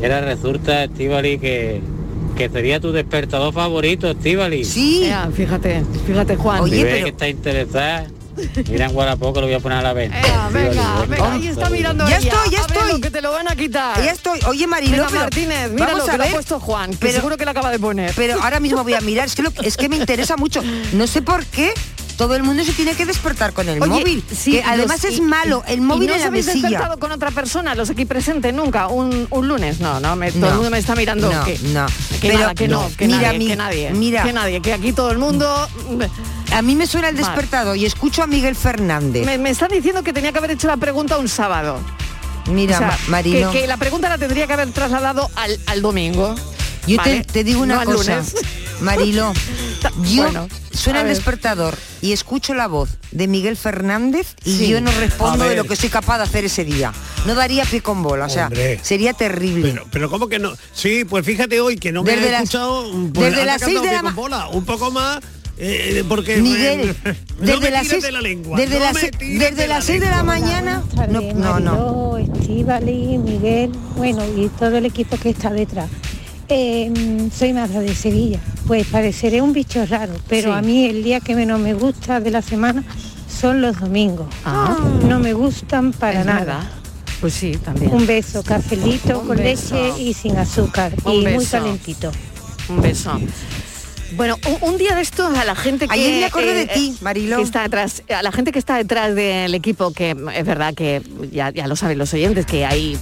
[0.00, 1.82] era resulta, Estíbali, que,
[2.36, 4.64] que sería tu despertador favorito, Estíbali.
[4.64, 5.06] Sí.
[5.08, 6.64] Ya, fíjate, fíjate Juan.
[6.68, 8.06] Si ves que está interesada,
[8.70, 8.92] mira en
[9.32, 10.20] que lo voy a poner a la venta.
[10.20, 12.28] Ea, venga, venga, ahí está mirando Ya ella.
[12.28, 13.00] estoy, ya Ábrelo, estoy.
[13.00, 14.02] que te lo van a quitar.
[14.04, 14.38] Ya estoy.
[14.46, 17.12] Oye, Marilo, Venga, pero- Martínez, míralo, vamos a que lo ha puesto Juan, que Pero-
[17.14, 18.12] seguro que lo acaba de poner.
[18.14, 20.62] Pero ahora mismo voy a mirar, es que, lo- es que me interesa mucho.
[20.92, 21.72] No sé por qué
[22.16, 24.24] todo el mundo se tiene que despertar con el Oye, móvil.
[24.34, 26.68] sí, que además los- es y- malo, el móvil ¿y no en la habéis mesilla.
[26.68, 29.80] despertado con otra persona, los aquí presentes nunca, un, un lunes?
[29.80, 30.48] No, no, me- todo No.
[30.48, 31.30] el mundo me está mirando.
[31.32, 31.86] No, que, no.
[32.20, 33.90] Que Pero nada, que no, que Mira, nadie, mi- que nadie.
[33.90, 34.22] mira.
[34.22, 35.68] Que nadie, que aquí todo el mundo...
[36.52, 37.26] A mí me suena el Vale.
[37.26, 39.26] despertado y escucho a Miguel Fernández.
[39.26, 41.80] Me, me está diciendo que tenía que haber hecho la pregunta un sábado.
[42.50, 43.50] Mira, O sea, Ma- Marilo.
[43.50, 46.34] Que, que la pregunta la tendría que haber trasladado al, al domingo.
[46.86, 47.24] Yo ¿vale?
[47.24, 48.22] te, te digo una No cosa.
[48.80, 49.32] Marilo.
[50.04, 54.68] Yo Bueno, suena el despertador y escucho la voz de Miguel Fernández y Sí.
[54.68, 56.92] yo no respondo de lo que soy capaz de hacer ese día.
[57.26, 58.78] No daría pie con bola, o sea, Hombre.
[58.82, 59.70] sería terrible.
[59.72, 60.52] Pero, pero ¿cómo que no?
[60.72, 63.82] Sí, pues fíjate hoy que no me Desde he las- escuchado pues, desde las seis
[63.82, 65.18] de la bola, un poco más
[65.58, 66.94] eh, porque Miguel,
[67.40, 69.84] no desde las seis, de la lengua, desde no se- tires desde de la las
[69.86, 72.18] 6 de la mañana, no, no, no.
[72.18, 75.88] Estíbaliz, Miguel, bueno, y todo el equipo que está detrás.
[76.48, 80.58] Eh, mm, soy madre de Sevilla, pues pareceré un bicho raro, pero Sí.
[80.58, 82.84] a mí el día que menos me gusta de la semana
[83.28, 84.26] son los domingos.
[84.44, 84.76] Ah.
[85.08, 86.38] No me gustan para Es nada.
[86.38, 86.70] verdad.
[87.20, 87.92] Pues sí, también.
[87.92, 89.74] Un beso, cafelito Un con beso.
[89.74, 92.12] leche y sin azúcar Un y muy calentito.
[92.68, 93.18] Un beso.
[94.16, 96.70] Bueno, un, un día de estos a la gente que Ayer me acordé de eh,
[96.72, 97.38] ti, eh, Mariló.
[97.38, 101.02] que está detrás, a la gente que está detrás del equipo, que es verdad que
[101.32, 102.96] ya, ya lo saben los oyentes, que hay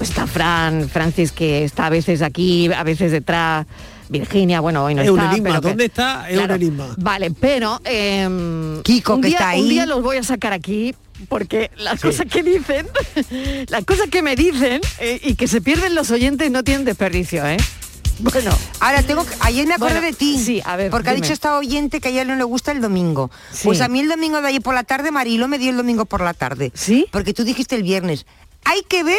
[0.00, 3.66] está Fran, Francis que está a veces aquí, a veces detrás.
[4.08, 5.22] Virginia, bueno, hoy no Es está.
[5.24, 6.28] un enigma, pero que- ¿dónde está?
[6.30, 6.94] Es un enigma.
[6.98, 9.68] Vale, pero em, Kiko, un que día, está un ahí.
[9.70, 10.94] día los voy a sacar aquí
[11.28, 12.86] porque las cosas que dicen,
[13.68, 17.46] las cosas que me dicen eh, y que se pierden los oyentes no tienen desperdicio,
[17.46, 17.56] ¿eh?
[18.20, 20.38] Bueno, Ahora tengo que, ayer me Bueno, de ti.
[20.38, 22.80] sí, a ver, Porque ha dicho esta oyente que a ella no le gusta el
[22.80, 23.30] domingo.
[23.50, 23.62] Sí.
[23.64, 26.04] Pues a mí el domingo de ayer por la tarde, Marilo me dio el domingo
[26.04, 26.70] por la tarde.
[26.74, 27.06] ¿Sí?
[27.10, 28.24] Porque tú dijiste el viernes.
[28.66, 29.18] Hay que ver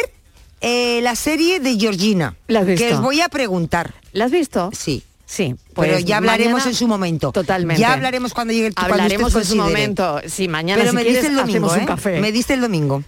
[0.60, 2.34] eh, la serie de Georgina.
[2.48, 2.86] ¿La has visto?
[2.86, 3.94] Que os voy a preguntar.
[4.12, 4.70] ¿la has visto?
[4.72, 5.02] Sí.
[5.28, 7.32] Sí, pues Pero ya hablaremos mañana- en su momento.
[7.32, 7.80] Totalmente.
[7.80, 10.20] Ya hablaremos cuando llegue el Hablaremos en su momento.
[10.28, 11.84] Sí, mañana Pero si me quieres diste el domingo, un ¿eh?
[11.84, 12.20] café.
[12.20, 13.02] Me diste el domingo.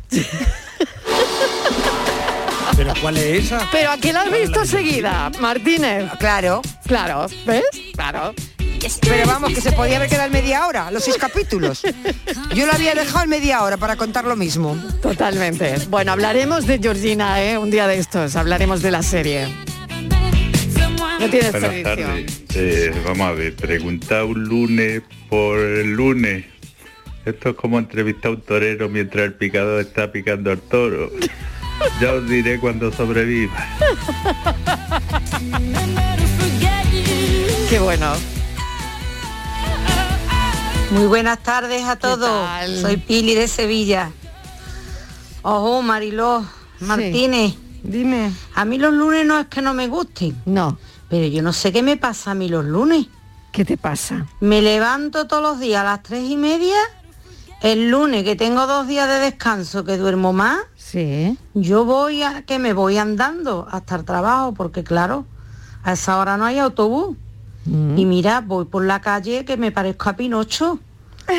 [2.76, 3.68] Pero ¿cuál es esa?
[3.70, 6.10] Pero aquí la has visto seguida, Martínez.
[6.18, 6.60] Claro.
[6.86, 7.62] Claro, ¿ves?
[7.94, 8.34] Claro.
[9.00, 11.82] Pero vamos, que se podía haber quedado en media hora, los seis capítulos.
[12.54, 14.76] Yo lo había dejado en media hora para contar lo mismo.
[15.02, 15.76] Totalmente.
[15.88, 17.58] Bueno, hablaremos de Georgina, ¿eh?
[17.58, 19.48] Un día de estos, hablaremos de la serie.
[21.20, 22.42] No tienes Buenas tardes.
[22.54, 26.44] Eh, vamos a ver, preguntar un lunes por el lunes.
[27.24, 31.10] Esto es como entrevistar a un torero mientras el picador está picando al toro.
[32.00, 33.66] Ya os diré cuando sobreviva.
[37.68, 38.37] Qué bueno.
[40.90, 42.48] Muy buenas tardes a todos.
[42.80, 44.10] Soy Pili de Sevilla.
[45.42, 46.44] Ojo, Mariló,
[46.80, 47.54] Martínez.
[47.82, 48.32] Dime.
[48.54, 50.40] A mí los lunes no es que no me gusten.
[50.46, 50.78] No.
[51.08, 53.06] Pero yo no sé qué me pasa a mí los lunes.
[53.52, 54.26] ¿Qué te pasa?
[54.40, 56.76] Me levanto todos los días a las tres y media.
[57.60, 61.36] El lunes, que tengo dos días de descanso, que duermo más, Sí.
[61.54, 65.26] yo voy a que me voy andando hasta el trabajo, porque claro,
[65.82, 67.16] a esa hora no hay autobús.
[67.64, 67.98] Mm.
[67.98, 70.78] Y mira, voy por la calle que me parezco a Pinocho.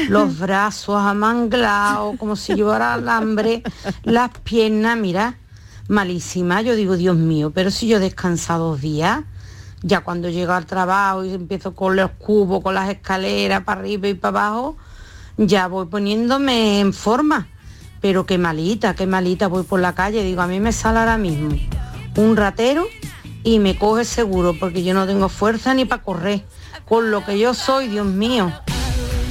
[0.09, 3.63] Los brazos amanglados, como si llevara alambre,
[4.03, 5.37] las piernas, mira,
[5.87, 6.61] malísima.
[6.61, 9.23] Yo digo, Dios mío, pero si yo he descansado dos días,
[9.81, 14.07] ya cuando llego al trabajo y empiezo con los cubos, con las escaleras para arriba
[14.07, 14.77] y para abajo,
[15.37, 17.47] ya voy poniéndome en forma.
[18.01, 20.23] Pero qué malita, qué malita voy por la calle.
[20.23, 21.49] Digo, a mí me sale ahora mismo
[22.15, 22.85] un ratero
[23.43, 26.43] y me coge seguro porque yo no tengo fuerza ni para correr.
[26.85, 28.51] Con lo que yo soy, Dios mío.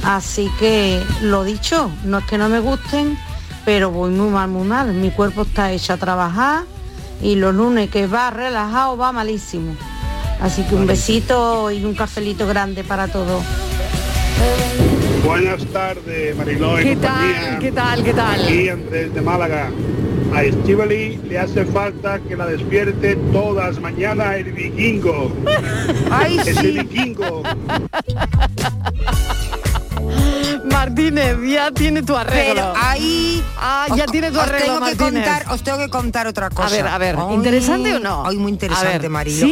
[0.03, 3.17] Así que lo dicho, no es que no me gusten,
[3.65, 4.93] pero voy muy mal, muy mal.
[4.93, 6.63] Mi cuerpo está hecho a trabajar
[7.21, 9.75] y los lunes que va relajado va malísimo.
[10.41, 13.43] Así que un besito y un cafelito grande para todos.
[15.25, 17.49] Buenas tardes, Mariló ¿Qué compañía.
[17.49, 17.59] tal?
[17.59, 18.03] ¿Qué tal?
[18.03, 18.43] ¿Qué tal?
[18.45, 19.69] Aquí Andrés de Málaga.
[20.33, 25.31] A Estivali le hace falta que la despierte todas mañana el vikingo.
[26.11, 26.71] Ay, Ese sí.
[26.71, 27.43] vikingo.
[30.71, 32.53] Martínez, ya tiene tu arreglo.
[32.55, 35.25] Pero ahí Ah, ya os- tiene tu os arreglo, tengo que Martínez.
[35.27, 36.69] contar, os tengo que contar otra cosa.
[36.69, 38.23] ver, a ver, Ay, ¿interesante o no?
[38.25, 39.01] Ay, muy interesante, A ver.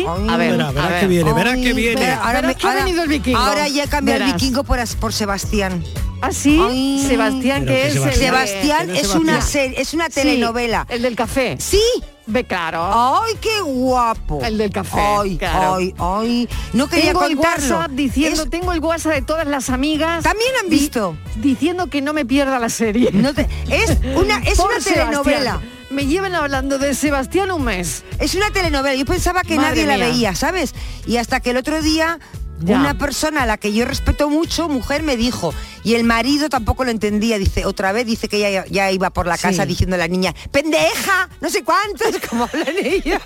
[0.07, 0.27] Ay.
[0.29, 1.07] A ver, Verás, a que ver.
[1.07, 2.11] viene, verás Ay, que viene.
[2.11, 3.37] ahora, Verás me- que ha ahora- venido el vikingo.
[3.39, 5.83] ahora ya he cambiado el vikingo por, por Sebastián.
[6.21, 6.59] ¿Ah, sí?
[6.61, 7.05] Ay.
[7.07, 10.85] Sebastián, que es el Sebastián- Sebastián ¿Quién es es una serie, es una Sí, telenovela.
[10.89, 11.57] el del café.
[11.59, 11.81] Sí.
[12.29, 12.81] Ve claro.
[13.21, 14.43] Ay, qué guapo.
[14.43, 15.75] El del café, Ay, claro.
[15.75, 16.49] ay, ay.
[16.73, 17.75] No quería tengo el contarlo.
[17.77, 20.23] WhatsApp diciendo, Es- tengo el WhatsApp de todas las amigas.
[20.23, 21.15] También han di- visto.
[21.37, 23.11] diciendo que no me pierda la serie.
[23.13, 25.05] No te- es una, es Por una Sebastián.
[25.05, 25.61] telenovela.
[25.89, 28.03] Me llevan hablando de Sebastián un mes.
[28.19, 28.93] Es una telenovela.
[28.95, 30.73] Yo pensaba que Madre nadie la veía, ¿sabes?
[31.05, 32.19] Y hasta que el otro día
[32.59, 32.77] Ya.
[32.79, 35.53] una persona a la que yo respeto mucho, mujer, me dijo,
[35.83, 39.27] y el marido tampoco lo entendía, dice, otra vez dice que ya, ya iba por
[39.27, 39.43] la Sí.
[39.43, 43.21] casa diciendo a la niña, pendeja, no sé cuántos, como hablan ellos.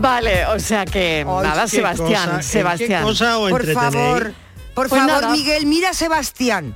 [0.00, 3.02] Vale, o sea que Ay, nada, Sebastián, cosa, ¿en Sebastián.
[3.02, 4.32] ¿Qué cosa os Por favor,
[4.74, 5.30] por Pues favor, nada.
[5.32, 6.74] Miguel, mira a Sebastián.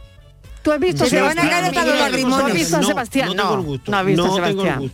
[0.63, 1.51] ¿Tú has visto Se te van a Sebastián?
[1.51, 2.39] caer hasta los Miguel, lagrimones.
[2.41, 3.37] ¿Tú has visto a No, Sebastián?
[3.37, 4.93] no gusto, no has visto no a Sebastián.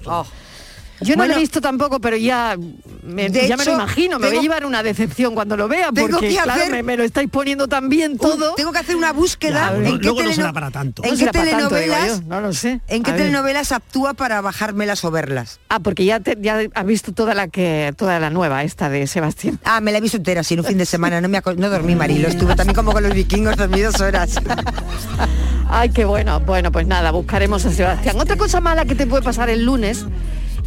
[1.01, 2.57] Yo no lo he visto tampoco, pero ya
[3.03, 5.67] me, De ya me lo imagino, me voy a tengo- llevar una decepción cuando lo
[5.67, 8.55] vea, Tengo porque que claro, hacer- me, me lo estáis poniendo tan bien todo.
[8.55, 11.03] tengo que hacer una búsqueda Claro, en qué, luego no será para tanto.
[11.05, 12.81] en No qué tanto, telenovelas, no lo sé.
[12.87, 15.59] en qué telenovelas actúa para bajármelas o verlas.
[15.69, 19.07] Ah, porque ya, te, ya has visto toda la que toda la nueva esta de
[19.09, 19.59] Sebastián.
[19.65, 21.97] Ah, me la he visto entera, sin un fin de semana, no me no dormí,
[21.97, 24.37] Marilo, estuve también como con los vikingos, dormí dos horas.
[25.69, 26.41] Ay, qué bueno.
[26.41, 28.21] Bueno, pues nada, buscaremos a Sebastián.
[28.21, 30.05] Otra cosa mala que te puede pasar el lunes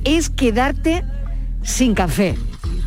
[0.06, 1.04] es quedarte
[1.64, 2.38] sin café.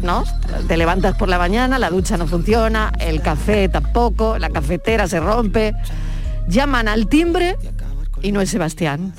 [0.02, 0.24] ¿No?
[0.68, 5.18] Te levantas por la mañana, la ducha no funciona, el café tampoco, la cafetera se
[5.18, 5.74] rompe.
[6.48, 7.56] Llaman al timbre
[8.22, 9.12] y no es Sebastián.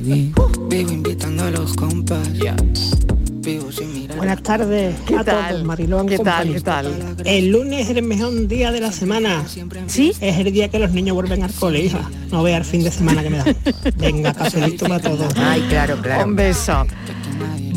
[0.00, 2.28] Vivo invitando a los compas.
[4.16, 5.50] Buenas tardes ¿Qué a tal?
[5.50, 6.52] todos, Mariló and ¿Qué tal?
[6.52, 7.14] ¿Qué tal?
[7.24, 9.44] El lunes es el mejor día de la semana.
[9.86, 10.12] ¿Sí?
[10.20, 12.10] Es el día que los niños vuelven al cole, hija.
[12.30, 13.44] No vea el fin de semana que me da.
[13.96, 15.32] Venga, cafelito para todos.
[15.36, 16.24] Ay, claro, claro.
[16.24, 16.84] Un beso.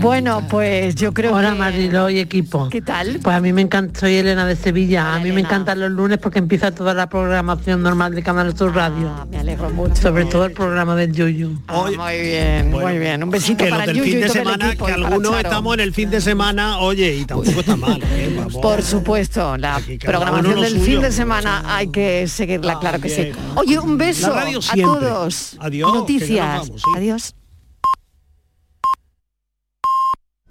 [0.01, 1.59] Bueno, pues yo creo Hola que...
[1.59, 2.69] Mariló y equipo.
[2.69, 3.19] ¿Qué tal?
[3.21, 5.13] Pues a mí me encanta, soy Elena de Sevilla.
[5.13, 8.73] a mí me encantan los lunes porque empieza toda la programación normal de Canal Sur
[8.73, 9.09] Radio.
[9.15, 9.95] Ah, me alegro mucho.
[9.95, 11.55] Sobre todo el programa del Yuyu.
[11.67, 13.23] Ah, muy bien, muy bien.
[13.23, 14.91] Un besito que para el del Yuyu fin y de todo el semana, equipo que
[14.93, 15.31] para algunos.
[15.61, 18.01] Estamos en el fin de semana, oye, y tampoco está mal.
[18.03, 18.33] ¿eh?
[18.37, 18.57] Vamos.
[18.57, 20.85] Por supuesto, la programación del suyo.
[20.85, 23.31] fin de semana hay que seguirla, claro que sí.
[23.55, 25.55] Oye, un beso a todos.
[25.59, 26.67] Adiós, Noticias.
[26.67, 26.91] vamos, sí.
[26.97, 27.35] Adiós.